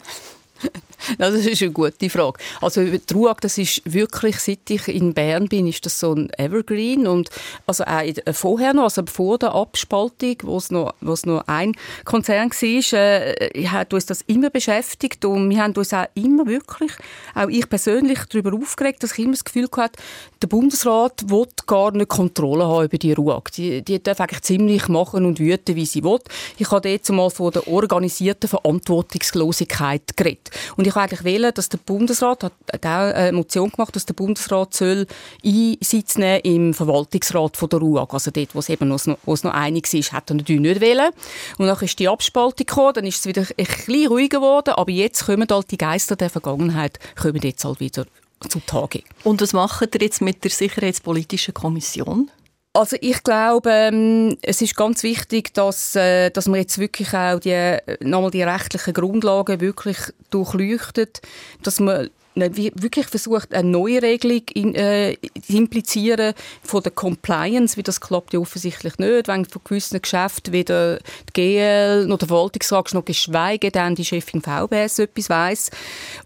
das 1.18 1.34
ist 1.34 1.62
eine 1.62 1.72
gute 1.72 2.10
Frage. 2.10 2.38
Also 2.60 2.82
die 2.84 3.14
RUAG, 3.14 3.40
das 3.40 3.58
ist 3.58 3.82
wirklich, 3.84 4.38
seit 4.38 4.68
ich 4.70 4.88
in 4.88 5.14
Bern 5.14 5.48
bin, 5.48 5.66
ist 5.66 5.86
das 5.86 6.00
so 6.00 6.12
ein 6.12 6.30
Evergreen 6.38 7.06
und 7.06 7.30
also 7.66 7.84
auch 7.84 8.02
vorher 8.32 8.74
noch, 8.74 8.84
also 8.84 9.02
vor 9.06 9.38
der 9.38 9.54
Abspaltung, 9.54 10.36
wo 10.42 10.56
es 10.56 10.70
noch, 10.70 10.94
wo 11.00 11.12
es 11.12 11.26
noch 11.26 11.44
ein 11.46 11.72
Konzern 12.04 12.50
war, 12.50 12.98
äh, 12.98 13.66
hat 13.66 13.92
uns 13.94 14.06
das 14.06 14.22
immer 14.22 14.50
beschäftigt 14.50 15.24
und 15.24 15.50
wir 15.50 15.62
haben 15.62 15.74
uns 15.74 15.92
auch 15.92 16.06
immer 16.14 16.46
wirklich, 16.46 16.92
auch 17.34 17.48
ich 17.48 17.68
persönlich, 17.68 18.20
darüber 18.30 18.54
aufgeregt, 18.54 19.02
dass 19.02 19.12
ich 19.12 19.20
immer 19.20 19.32
das 19.32 19.44
Gefühl 19.44 19.68
hatte, 19.76 19.98
der 20.42 20.48
Bundesrat 20.48 21.30
will 21.30 21.46
gar 21.66 21.92
nicht 21.92 22.08
Kontrolle 22.08 22.66
haben 22.66 22.84
über 22.84 22.98
die 22.98 23.12
RUAG. 23.12 23.50
Die, 23.52 23.82
die 23.82 24.02
darf 24.02 24.20
eigentlich 24.20 24.42
ziemlich 24.42 24.88
machen 24.88 25.24
und 25.24 25.38
wüten, 25.38 25.76
wie 25.76 25.86
sie 25.86 26.04
will. 26.04 26.18
Ich 26.58 26.70
habe 26.70 26.88
jetzt 26.88 27.10
mal 27.10 27.30
von 27.30 27.52
der 27.52 27.68
organisierten 27.68 28.48
Verantwortungslosigkeit 28.48 30.16
geredet. 30.16 30.50
Und 30.76 30.86
ich 30.86 30.95
wollte 30.96 31.14
eigentlich 31.14 31.24
wählen, 31.24 31.52
dass 31.54 31.68
der 31.68 31.78
Bundesrat, 31.78 32.42
hat 32.42 32.54
auch 32.72 33.14
eine 33.14 33.32
Motion 33.32 33.70
gemacht, 33.70 33.94
dass 33.94 34.06
der 34.06 34.14
Bundesrat 34.14 34.74
soll 34.74 35.06
Einsitz 35.44 36.16
nehmen 36.16 36.40
im 36.42 36.74
Verwaltungsrat 36.74 37.56
von 37.56 37.68
der 37.68 37.78
RUAG. 37.78 38.12
Also 38.12 38.30
dort, 38.30 38.54
wo 38.54 38.58
es 38.58 38.68
eben 38.68 38.88
noch, 38.88 39.00
wo 39.24 39.32
es 39.34 39.44
noch 39.44 39.52
einig 39.52 39.92
ist, 39.92 40.12
hat 40.12 40.30
er 40.30 40.36
natürlich 40.36 40.62
nicht 40.62 40.80
wählen. 40.80 41.10
Und 41.58 41.66
dann 41.66 41.78
ist 41.78 41.98
die 41.98 42.08
Abspaltung 42.08 42.66
gekommen, 42.66 42.94
dann 42.94 43.06
ist 43.06 43.20
es 43.20 43.26
wieder 43.26 43.42
ein 43.42 43.66
bisschen 43.66 44.08
ruhiger 44.08 44.38
geworden, 44.38 44.74
aber 44.74 44.90
jetzt 44.90 45.26
kommen 45.26 45.46
halt 45.50 45.70
die 45.70 45.78
Geister 45.78 46.16
der 46.16 46.30
Vergangenheit, 46.30 46.98
kommen 47.20 47.40
jetzt 47.42 47.64
halt 47.64 47.80
wieder 47.80 48.06
zutage. 48.48 49.02
Und 49.24 49.40
was 49.40 49.52
macht 49.52 49.94
ihr 49.94 50.00
jetzt 50.00 50.20
mit 50.20 50.44
der 50.44 50.50
Sicherheitspolitischen 50.50 51.54
Kommission? 51.54 52.30
Also 52.76 52.98
ich 53.00 53.22
glaube, 53.22 53.70
ähm, 53.70 54.36
es 54.42 54.60
ist 54.60 54.76
ganz 54.76 55.02
wichtig, 55.02 55.54
dass, 55.54 55.96
äh, 55.96 56.28
dass 56.28 56.46
man 56.46 56.60
jetzt 56.60 56.78
wirklich 56.78 57.14
auch 57.14 57.40
die, 57.40 57.52
äh, 57.52 57.80
nochmal 58.00 58.30
die 58.30 58.42
rechtlichen 58.42 58.92
Grundlagen 58.92 59.62
wirklich 59.62 59.96
durchleuchtet, 60.28 61.22
dass 61.62 61.80
man 61.80 62.10
wirklich 62.36 63.06
versucht, 63.06 63.54
eine 63.54 63.68
neue 63.68 64.02
Regelung 64.02 64.42
in, 64.54 64.74
äh, 64.74 65.16
implizieren 65.48 66.34
von 66.62 66.82
der 66.82 66.92
Compliance, 66.92 67.76
wie 67.76 67.82
das 67.82 68.00
klappt 68.00 68.32
ja 68.32 68.40
offensichtlich 68.40 68.98
nicht, 68.98 69.28
wenn 69.28 69.44
von 69.44 69.62
gewissen 69.64 70.00
Geschäften 70.00 70.52
weder 70.52 70.98
die 70.98 71.32
GL 71.32 72.06
noch 72.06 72.18
der 72.18 72.28
Verwaltungsrat 72.28 72.92
noch 72.94 73.04
geschweige 73.04 73.70
denn 73.70 73.94
die 73.94 74.04
Chefin 74.04 74.42
VBS 74.42 74.98
etwas 74.98 75.30
weiss. 75.30 75.70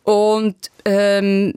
Und 0.02 0.56
ähm, 0.84 1.54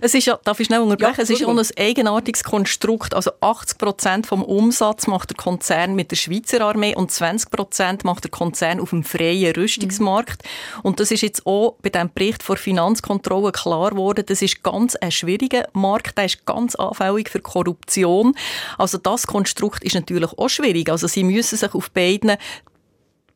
es 0.00 0.14
ist 0.14 0.26
ja, 0.26 0.38
darf 0.44 0.60
ich 0.60 0.66
schnell 0.66 0.80
unterbrechen, 0.80 1.14
ja, 1.18 1.22
es 1.22 1.30
ist 1.30 1.40
ja 1.40 1.48
ein 1.48 1.60
eigenartiges 1.78 2.44
Konstrukt. 2.44 3.14
Also 3.14 3.32
80 3.40 3.78
Prozent 3.78 4.26
vom 4.26 4.42
Umsatz 4.42 5.06
macht 5.06 5.30
der 5.30 5.36
Konzern 5.36 5.94
mit 5.94 6.10
der 6.10 6.16
Schweizer 6.16 6.60
Armee 6.60 6.94
und 6.94 7.10
20 7.10 7.50
Prozent 7.50 8.04
macht 8.04 8.24
der 8.24 8.30
Konzern 8.30 8.80
auf 8.80 8.90
dem 8.90 9.04
freien 9.04 9.54
Rüstungsmarkt. 9.54 10.42
Mhm. 10.42 10.80
Und 10.82 11.00
das 11.00 11.10
ist 11.10 11.22
jetzt 11.22 11.46
auch 11.46 11.76
bei 11.82 11.90
dem 11.90 12.10
Bericht 12.12 12.42
vor 12.42 12.56
Finanzkontrolle 12.56 13.52
klar 13.52 13.93
geworden. 13.94 14.24
Das 14.26 14.42
ist 14.42 14.62
ganz 14.62 14.94
ein 14.96 15.10
schwieriger 15.10 15.68
Markt, 15.72 16.18
der 16.18 16.26
ist 16.26 16.44
ganz 16.46 16.74
anfällig 16.74 17.30
für 17.30 17.40
Korruption. 17.40 18.34
Also 18.78 18.98
das 18.98 19.26
Konstrukt 19.26 19.82
ist 19.82 19.94
natürlich 19.94 20.32
auch 20.36 20.48
schwierig. 20.48 20.90
Also 20.90 21.06
sie 21.06 21.24
müssen 21.24 21.56
sich 21.56 21.74
auf 21.74 21.90
beiden 21.90 22.36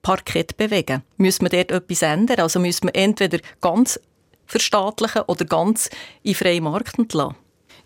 Parkett 0.02 0.56
bewegen. 0.56 1.02
Müssen 1.16 1.50
wir 1.50 1.50
dort 1.50 1.72
etwas 1.72 2.02
ändern? 2.02 2.40
Also 2.40 2.60
müssen 2.60 2.88
wir 2.88 2.94
entweder 2.94 3.38
ganz 3.60 4.00
verstaatlichen 4.46 5.22
oder 5.26 5.44
ganz 5.44 5.90
in 6.22 6.34
freien 6.34 6.64
Markt 6.64 6.98
entlassen? 6.98 7.36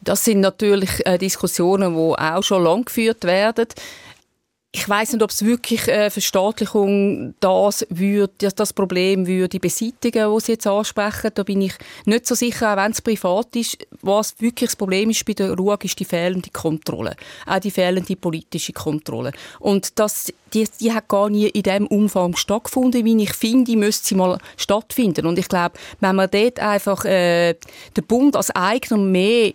Das 0.02 0.24
sind 0.24 0.40
natürlich 0.40 1.06
äh, 1.06 1.16
Diskussionen, 1.16 1.94
die 1.94 2.18
auch 2.18 2.42
schon 2.42 2.64
lange 2.64 2.84
geführt 2.84 3.24
werden. 3.24 3.68
Ich 4.74 4.88
weiß 4.88 5.12
nicht, 5.12 5.22
ob 5.22 5.30
es 5.30 5.44
wirklich 5.44 5.86
äh, 5.86 6.08
Verstaatlichung 6.08 7.34
das 7.40 7.86
würde, 7.90 8.48
das 8.56 8.72
Problem 8.72 9.26
würde 9.26 9.60
beseitigen, 9.60 10.32
was 10.32 10.46
Sie 10.46 10.52
jetzt 10.52 10.66
ansprechen. 10.66 11.30
Da 11.34 11.42
bin 11.42 11.60
ich 11.60 11.74
nicht 12.06 12.26
so 12.26 12.34
sicher, 12.34 12.72
auch 12.72 12.78
wenn 12.78 12.92
es 12.92 13.02
privat 13.02 13.54
ist. 13.54 13.76
Was 14.00 14.34
wirklich 14.40 14.70
das 14.70 14.76
Problem 14.76 15.10
ist 15.10 15.26
bei 15.26 15.34
der 15.34 15.52
RUAG, 15.52 15.84
ist 15.84 16.00
die 16.00 16.06
fehlende 16.06 16.48
Kontrolle. 16.48 17.16
Auch 17.46 17.58
die 17.58 17.70
fehlende 17.70 18.16
politische 18.16 18.72
Kontrolle. 18.72 19.32
Und 19.60 19.98
das, 19.98 20.32
die, 20.54 20.66
die 20.80 20.92
hat 20.92 21.06
gar 21.06 21.28
nie 21.28 21.48
in 21.48 21.64
dem 21.64 21.86
Umfang 21.86 22.34
stattgefunden, 22.34 23.04
wie 23.04 23.22
ich 23.22 23.34
finde, 23.34 23.76
müsste 23.76 24.06
sie 24.06 24.14
mal 24.14 24.38
stattfinden. 24.56 25.26
Und 25.26 25.38
ich 25.38 25.48
glaube, 25.48 25.78
wenn 26.00 26.16
man 26.16 26.30
dort 26.30 26.60
einfach 26.60 27.04
äh, 27.04 27.56
den 27.94 28.04
Bund 28.06 28.36
als 28.36 28.50
Eigner 28.50 28.96
mehr 28.96 29.52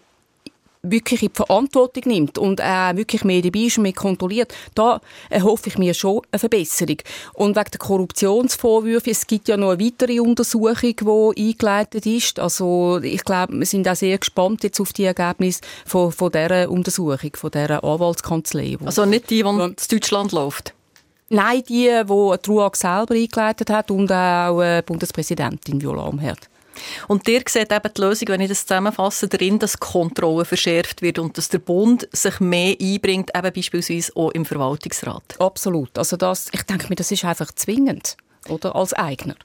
wirklich 0.92 1.24
in 1.24 1.30
die 1.30 1.36
Verantwortung 1.36 2.04
nimmt 2.06 2.38
und 2.38 2.60
äh, 2.60 2.96
wirklich 2.96 3.24
mehr 3.24 3.42
dabei 3.42 3.60
ist 3.60 3.78
und 3.78 3.84
mehr 3.84 3.94
kontrolliert, 3.94 4.54
da 4.76 5.02
erhoffe 5.30 5.70
ich 5.70 5.78
mir 5.78 5.94
schon 5.94 6.22
eine 6.32 6.40
Verbesserung. 6.40 6.98
Und 7.34 7.56
wegen 7.56 7.72
der 7.72 7.80
Korruptionsvorwürfe, 7.80 9.12
es 9.12 9.28
gibt 9.28 9.48
ja 9.48 9.58
noch 9.58 9.72
eine 9.72 9.84
weitere 9.84 10.20
Untersuchung, 10.20 11.34
die 11.36 11.50
eingeleitet 11.50 12.06
ist. 12.06 12.40
Also 12.40 13.00
ich 13.02 13.24
glaube, 13.24 13.54
wir 13.54 13.66
sind 13.66 13.88
auch 13.88 13.96
sehr 13.96 14.18
gespannt 14.18 14.64
jetzt 14.64 14.80
auf 14.80 14.94
die 14.94 15.06
Ergebnisse 15.06 15.62
von, 15.86 16.12
von 16.12 16.32
dieser 16.32 16.70
Untersuchung, 16.70 17.32
von 17.36 17.52
dieser 17.52 17.84
Anwaltskanzlei. 17.84 18.78
Also 18.86 19.06
nicht 19.06 19.30
die, 19.30 19.44
die 19.44 19.50
in 19.50 19.76
Deutschland 19.90 20.32
läuft? 20.32 20.74
Nein, 21.30 21.62
die, 21.68 21.90
die 21.90 22.38
die 22.46 22.50
RUAG 22.50 22.76
selber 22.78 23.14
eingeleitet 23.14 23.70
hat 23.70 23.92
und 23.92 24.12
auch 24.12 24.62
äh, 24.62 24.82
Bundespräsidentin 24.86 25.82
Viola 25.82 26.08
Amherd. 26.08 26.50
Und 27.08 27.28
ihr 27.28 27.42
seht 27.48 27.72
eben 27.72 27.94
die 27.96 28.02
Lösung, 28.02 28.28
wenn 28.30 28.42
ich 28.42 28.50
das 28.50 28.66
zusammenfasse, 28.66 29.28
darin, 29.28 29.60
dass 29.60 29.80
Kontrolle 29.80 30.46
verschärft 30.46 31.02
wird 31.02 31.20
und 31.20 31.38
dass 31.38 31.50
der 31.50 31.60
Bund 31.60 32.08
sich 32.12 32.40
mehr 32.40 32.76
einbringt, 32.80 33.32
eben 33.36 33.54
beispielsweise 33.54 34.12
auch 34.16 34.32
im 34.32 34.46
Verwaltungsrat. 34.46 35.40
Absolut. 35.40 35.98
Also 35.98 36.18
das, 36.18 36.48
ich 36.52 36.64
denke 36.64 36.88
mir, 36.90 36.96
das 36.96 37.12
ist 37.12 37.26
einfach 37.26 37.52
zwingend, 37.54 38.18
oder? 38.50 38.76
Als 38.76 38.94
Eigner. 38.94 39.36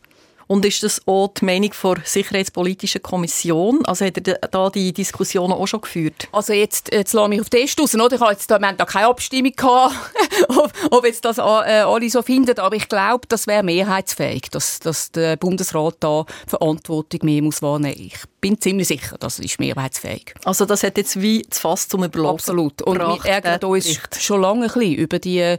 Und 0.47 0.65
ist 0.65 0.83
das 0.83 1.01
auch 1.07 1.29
die 1.29 1.45
Meinung 1.45 1.71
der 1.83 1.97
Sicherheitspolitischen 2.05 3.03
Kommission? 3.03 3.85
Also 3.87 4.05
hat 4.05 4.27
er 4.27 4.39
da 4.49 4.71
die 4.71 4.93
Diskussionen 4.93 5.53
auch 5.53 5.67
schon 5.67 5.81
geführt? 5.81 6.29
Also 6.33 6.53
jetzt, 6.53 6.93
jetzt 6.93 7.13
lasse 7.13 7.27
ich 7.27 7.31
mich 7.31 7.41
auf 7.41 7.51
den 7.51 7.69
raus, 7.79 7.95
oder? 7.95 8.15
Ich 8.15 8.21
habe 8.21 8.33
jetzt 8.33 8.51
da, 8.51 8.59
wir 8.59 8.69
haben 8.69 8.77
da 8.77 8.85
keine 8.85 9.07
Abstimmung 9.07 9.53
gehabt, 9.53 9.95
ob, 10.49 10.73
ob 10.91 11.05
jetzt 11.05 11.25
das 11.25 11.39
äh, 11.39 11.43
alle 11.43 12.11
so 12.11 12.23
finden, 12.23 12.59
aber 12.59 12.77
ich 12.77 12.89
glaube, 12.89 13.27
das 13.29 13.47
wäre 13.47 13.63
mehrheitsfähig, 13.63 14.51
dass, 14.51 14.81
dass 14.81 15.13
der 15.13 15.37
Bundesrat 15.37 15.97
da 16.01 16.25
Verantwortung 16.47 17.21
mehr 17.25 17.43
muss 17.43 17.63
wahrnehmen. 17.63 17.97
Ich 17.99 18.19
bin 18.43 18.61
ziemlich 18.61 18.89
sicher, 18.89 19.17
das 19.19 19.39
ist 19.39 19.59
mehrheitsfähig. 19.59 20.35
Also 20.45 20.67
das 20.67 20.83
hat 20.83 20.99
jetzt 20.99 21.23
wie 21.23 21.47
das 21.49 21.61
Fass 21.61 21.89
zum 21.89 22.05
Überlaufen 22.05 22.35
Absolut. 22.35 22.83
Und 22.83 22.99
wir 22.99 23.25
ärgern 23.25 23.71
uns 23.71 23.85
Bericht. 23.85 24.21
schon 24.21 24.43
lange 24.43 24.67
ein 24.67 24.73
bisschen 24.73 24.95
über 24.95 25.19
die 25.19 25.39
äh, 25.39 25.59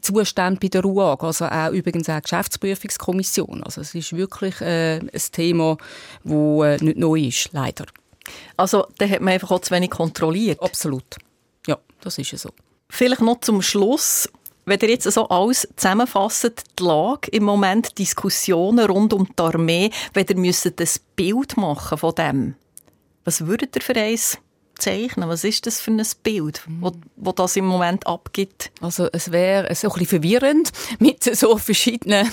Zustände 0.00 0.60
bei 0.60 0.68
der 0.68 0.82
RUAG, 0.82 1.24
also 1.24 1.46
auch 1.46 1.70
übrigens 1.72 2.08
auch 2.08 2.16
die 2.16 2.22
Geschäftsprüfungskommission. 2.22 3.64
Also 3.64 3.80
es 3.80 3.94
ist 3.94 4.14
wirklich 4.14 4.60
äh, 4.60 4.98
ein 4.98 5.10
Thema, 5.32 5.78
das 6.22 6.32
äh, 6.32 6.84
nicht 6.84 6.98
neu 6.98 7.20
ist, 7.20 7.48
leider. 7.52 7.86
Also 8.56 8.86
da 8.98 9.08
hat 9.08 9.22
man 9.22 9.32
einfach 9.32 9.50
auch 9.50 9.60
zu 9.60 9.74
wenig 9.74 9.90
kontrolliert? 9.90 10.62
Absolut. 10.62 11.16
Ja, 11.66 11.78
das 12.02 12.18
ist 12.18 12.36
so. 12.38 12.50
Vielleicht 12.90 13.22
noch 13.22 13.40
zum 13.40 13.62
Schluss. 13.62 14.28
Wenn 14.70 14.78
ihr 14.82 14.90
jetzt 14.90 15.10
so 15.10 15.28
alles 15.28 15.66
zusammenfasst, 15.74 16.52
die 16.78 16.82
Lage 16.84 17.28
im 17.32 17.42
Moment, 17.42 17.98
Diskussionen 17.98 18.86
rund 18.86 19.12
um 19.12 19.26
die 19.26 19.42
Armee, 19.42 19.90
wenn 20.14 20.26
ihr 20.28 20.36
müsstet 20.36 20.80
ein 20.80 20.88
Bild 21.16 21.56
machen 21.56 21.98
von 21.98 22.14
dem, 22.14 22.54
was 23.24 23.48
würdet 23.48 23.74
ihr 23.74 23.82
für 23.82 23.96
eins 23.96 24.38
zeichnen? 24.78 25.28
Was 25.28 25.42
ist 25.42 25.66
das 25.66 25.80
für 25.80 25.90
ein 25.90 26.06
Bild, 26.22 26.62
wo 27.16 27.32
das 27.32 27.56
im 27.56 27.64
Moment 27.64 28.06
abgibt? 28.06 28.70
Also 28.80 29.08
es 29.12 29.32
wäre 29.32 29.74
so 29.74 29.88
ein 29.88 29.92
bisschen 29.94 30.20
verwirrend 30.20 30.70
mit 31.00 31.24
so 31.24 31.58
verschiedenen 31.58 32.30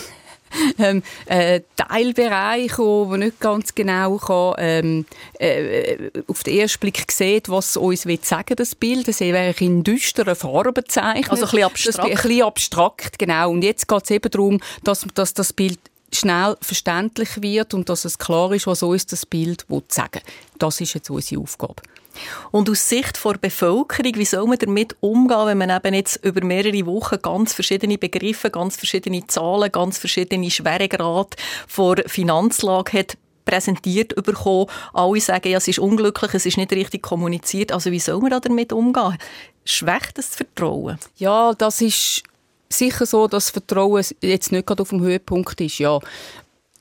ähm, 0.80 1.04
äh, 1.26 1.62
Teilbereich, 1.76 2.78
wo 2.78 3.06
man 3.06 3.22
nicht 3.22 3.40
ganz 3.40 3.76
genau 3.76 4.18
kann, 4.18 4.56
ähm, 4.58 5.06
äh, 5.40 6.10
auf 6.28 6.44
den 6.44 6.60
ersten 6.60 6.80
Blick 6.80 7.12
sieht, 7.12 7.50
was 7.50 7.78
uns 7.78 8.06
will 8.06 8.20
sagen 8.22 8.56
das 8.56 8.76
Bild. 8.76 9.08
Das 9.08 9.20
wäre 9.20 9.54
in 9.60 9.84
düsteren 9.84 10.36
Farben 10.36 10.84
zeichnet. 10.88 11.30
Also 11.30 11.46
ein 11.46 11.52
bisschen 11.52 11.64
abstrakt. 11.64 11.98
Das, 11.98 12.06
ein 12.06 12.12
bisschen 12.12 12.44
abstrakt, 12.44 13.20
genau. 13.20 13.52
Und 13.52 13.64
jetzt 13.64 13.88
geht 13.88 14.04
es 14.04 14.12
eben 14.12 14.32
darum, 14.32 14.60
dass, 14.84 15.06
dass 15.14 15.34
das 15.34 15.54
Bild 15.54 15.80
schnell 16.14 16.56
verständlich 16.62 17.42
wird 17.42 17.74
und 17.74 17.90
dass 17.90 18.06
es 18.06 18.18
klar 18.18 18.52
ist, 18.54 18.68
was 18.68 18.84
uns 18.84 19.06
das 19.06 19.26
Bild 19.26 19.66
sagen 19.90 20.12
will. 20.14 20.22
Das 20.60 20.80
ist 20.82 20.94
jetzt 20.94 21.10
unsere 21.10 21.42
Aufgabe. 21.42 21.82
Und 22.51 22.69
aus 22.69 22.89
Sicht 22.89 23.23
der 23.23 23.34
Bevölkerung, 23.34 24.15
wie 24.15 24.25
soll 24.25 24.47
man 24.47 24.58
damit 24.58 24.95
umgehen, 24.99 25.47
wenn 25.47 25.58
man 25.58 25.69
eben 25.69 25.93
jetzt 25.93 26.23
über 26.23 26.43
mehrere 26.43 26.86
Wochen 26.86 27.17
ganz 27.21 27.53
verschiedene 27.53 27.97
Begriffe, 27.97 28.49
ganz 28.49 28.75
verschiedene 28.75 29.25
Zahlen, 29.27 29.71
ganz 29.71 29.97
verschiedene 29.97 30.49
Schweregrade 30.51 31.30
vor 31.67 31.95
Finanzlage 32.06 32.99
hat 32.99 33.17
präsentiert 33.47 34.13
bekommen. 34.13 34.67
Alle 34.93 35.21
sagen, 35.21 35.49
ja, 35.49 35.58
es 35.58 35.67
ist 35.67 35.80
unglücklich, 35.80 36.34
es 36.34 36.45
ist 36.45 36.58
nicht 36.58 36.71
richtig 36.73 37.01
kommuniziert. 37.01 37.71
Also 37.71 37.91
wie 37.91 37.99
soll 37.99 38.19
man 38.19 38.41
damit 38.41 38.73
umgehen? 38.73 39.17
Schwächt 39.65 40.17
das 40.17 40.36
Vertrauen? 40.36 40.99
Ja, 41.15 41.53
das 41.53 41.82
ist 41.82 42.23
sicher 42.69 43.06
so, 43.06 43.27
dass 43.27 43.49
Vertrauen 43.49 44.03
jetzt 44.21 44.51
nicht 44.51 44.67
gerade 44.67 44.82
auf 44.82 44.89
dem 44.89 45.01
Höhepunkt 45.01 45.60
ist. 45.62 45.80
Ja, 45.80 45.99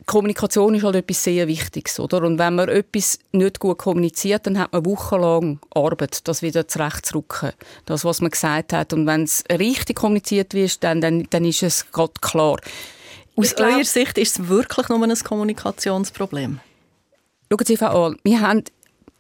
Kommunikation 0.07 0.75
ist 0.77 0.85
halt 0.85 0.95
etwas 0.95 1.25
sehr 1.25 1.49
Wichtiges, 1.49 1.99
oder? 1.99 2.23
Und 2.23 2.38
wenn 2.38 2.55
man 2.55 2.69
etwas 2.69 3.19
nicht 3.33 3.59
gut 3.59 3.79
kommuniziert, 3.79 4.47
dann 4.47 4.57
hat 4.57 4.73
man 4.73 4.87
wochenlang 4.87 5.59
Arbeit, 5.75 6.27
das 6.29 6.42
wieder 6.42 6.69
zurechtzurücken. 6.69 7.51
Das, 7.87 8.05
was 8.05 8.21
man 8.21 8.31
gesagt 8.31 8.73
hat. 8.73 8.92
Und 8.92 9.07
wenn 9.07 9.25
es 9.25 9.42
richtig 9.51 9.97
kommuniziert 9.97 10.55
wird, 10.55 10.83
dann, 10.85 11.01
dann, 11.01 11.27
dann 11.31 11.45
ist 11.45 11.64
es 11.64 11.90
gerade 11.90 12.12
klar. 12.21 12.59
Aus 13.35 13.55
glaub, 13.57 13.73
eurer 13.73 13.85
Sicht 13.85 14.16
ist 14.16 14.38
es 14.38 14.49
wirklich 14.49 14.88
nur 14.88 15.03
ein 15.03 15.14
Kommunikationsproblem? 15.14 16.61
Schauen 17.51 17.64
Sie 17.64 17.73
einfach 17.75 17.95
an. 17.95 18.16
Wir 18.23 18.40
haben 18.40 18.62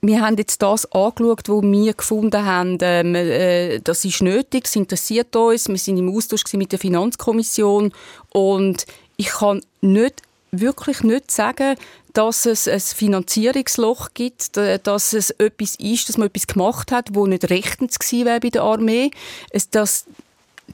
wir 0.02 0.20
haben 0.20 0.36
jetzt 0.36 0.62
das 0.62 0.90
angeschaut, 0.92 1.48
wo 1.48 1.62
wir 1.62 1.94
gefunden 1.94 2.44
haben, 2.44 2.78
ähm, 2.82 3.14
äh, 3.14 3.80
das 3.80 4.04
ist 4.04 4.22
nötig, 4.22 4.66
es 4.66 4.76
interessiert 4.76 5.34
uns. 5.34 5.68
Wir 5.68 5.78
sind 5.78 5.98
im 5.98 6.14
Austausch 6.14 6.44
mit 6.52 6.70
der 6.70 6.78
Finanzkommission 6.78 7.92
und 8.30 8.86
ich 9.16 9.28
kann 9.28 9.62
nicht 9.80 10.22
wirklich 10.60 11.02
nicht 11.02 11.30
sagen, 11.30 11.76
dass 12.12 12.46
es 12.46 12.66
ein 12.66 12.80
Finanzierungsloch 12.80 14.10
gibt, 14.14 14.56
dass 14.56 15.12
es 15.12 15.30
etwas 15.30 15.74
ist, 15.76 16.08
dass 16.08 16.16
man 16.16 16.28
etwas 16.28 16.46
gemacht 16.46 16.90
hat, 16.90 17.10
wo 17.12 17.26
nicht 17.26 17.50
rechtens 17.50 17.98
gewesen 17.98 18.24
wäre 18.24 18.40
bei 18.40 18.48
der 18.48 18.62
Armee. 18.62 19.10
Es, 19.50 19.68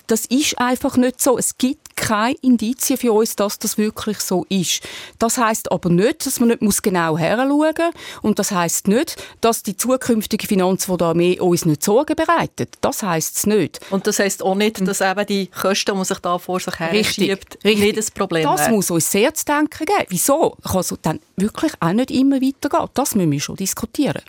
das, 0.06 0.26
ist 0.26 0.58
einfach 0.58 0.96
nicht 0.96 1.20
so. 1.20 1.38
Es 1.38 1.58
gibt 1.58 1.96
keine 1.96 2.34
Indizien 2.42 2.98
für 2.98 3.12
uns, 3.12 3.36
dass 3.36 3.58
das 3.58 3.78
wirklich 3.78 4.18
so 4.20 4.44
ist. 4.48 4.82
Das 5.18 5.38
heißt 5.38 5.70
aber 5.70 5.88
nicht, 5.90 6.26
dass 6.26 6.40
man 6.40 6.48
nicht 6.48 6.62
muss 6.62 6.82
genau 6.82 7.16
heranschauen 7.18 7.74
muss. 7.76 8.22
Und 8.22 8.38
das 8.38 8.50
heißt 8.50 8.88
nicht, 8.88 9.22
dass 9.40 9.62
die 9.62 9.76
zukünftige 9.76 10.46
Finanz 10.46 10.86
von 10.86 10.98
der 10.98 11.08
Armee 11.08 11.38
uns 11.38 11.64
nicht 11.64 11.82
Sorgen 11.82 12.16
bereitet. 12.16 12.74
Das 12.80 13.02
heißt 13.02 13.36
es 13.36 13.46
nicht. 13.46 13.80
Und 13.90 14.06
das 14.06 14.18
heißt 14.18 14.42
auch 14.42 14.54
nicht, 14.54 14.86
dass 14.86 15.00
eben 15.00 15.26
die 15.26 15.46
Kosten, 15.48 15.96
die 15.96 16.04
sich 16.04 16.18
da 16.18 16.38
vor 16.38 16.60
sich 16.60 16.78
her 16.78 17.04
schiebt, 17.04 17.64
nicht 17.64 17.96
das 17.96 18.10
Problem 18.10 18.44
Das 18.44 18.62
wäre. 18.62 18.72
muss 18.72 18.90
uns 18.90 19.10
sehr 19.10 19.32
zu 19.34 19.44
denken 19.44 19.84
geben. 19.84 20.06
Wieso 20.08 20.56
kann 20.62 20.80
es 20.80 20.94
dann 21.02 21.20
wirklich 21.36 21.72
auch 21.80 21.92
nicht 21.92 22.10
immer 22.10 22.40
weitergehen? 22.40 22.88
Das 22.94 23.14
müssen 23.14 23.32
wir 23.32 23.40
schon 23.40 23.56
diskutieren. 23.56 24.22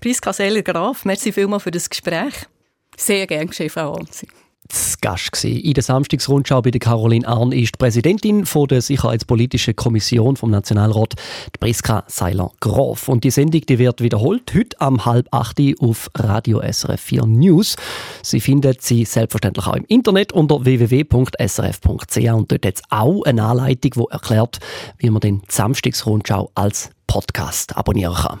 Priska 0.00 0.32
Seller-Graf, 0.32 1.04
merci 1.04 1.32
vielmals 1.32 1.62
für 1.62 1.70
das 1.70 1.88
Gespräch. 1.88 2.34
Sehr 2.96 3.26
gerne, 3.26 3.52
Chef 3.52 3.72
Frau 3.72 3.94
Anzi 3.94 4.28
zu 4.68 4.96
Gast. 5.00 5.44
In 5.44 5.74
der 5.74 5.82
Samstagsrundschau 5.82 6.62
bei 6.62 6.70
der 6.70 6.80
Caroline 6.80 7.26
Arn 7.26 7.52
ist 7.52 7.74
die 7.74 7.78
Präsidentin 7.78 8.46
von 8.46 8.68
der 8.68 8.80
Sicherheitspolitischen 8.80 9.76
Kommission 9.76 10.36
vom 10.36 10.50
Nationalrat, 10.50 11.14
die 11.54 11.58
Priska 11.58 12.04
Seiler-Grof. 12.06 13.08
Und 13.08 13.24
die 13.24 13.30
Sendung 13.30 13.60
die 13.62 13.78
wird 13.78 14.00
wiederholt, 14.00 14.52
heute 14.54 14.80
am 14.80 15.04
halb 15.04 15.28
acht 15.30 15.60
auf 15.80 16.10
Radio 16.16 16.60
SRF 16.60 17.00
4 17.00 17.26
News. 17.26 17.76
Sie 18.22 18.40
findet 18.40 18.82
sie 18.82 19.04
selbstverständlich 19.04 19.66
auch 19.66 19.76
im 19.76 19.84
Internet 19.86 20.32
unter 20.32 20.64
www.srf.ch 20.64 22.32
und 22.32 22.52
dort 22.52 22.64
jetzt 22.64 22.84
auch 22.90 23.22
eine 23.24 23.44
Anleitung, 23.44 23.90
die 23.94 24.12
erklärt, 24.12 24.58
wie 24.98 25.10
man 25.10 25.20
den 25.20 25.42
Samstagsrundschau 25.48 26.50
als 26.54 26.90
Podcast 27.06 27.76
abonnieren 27.76 28.14
kann. 28.14 28.40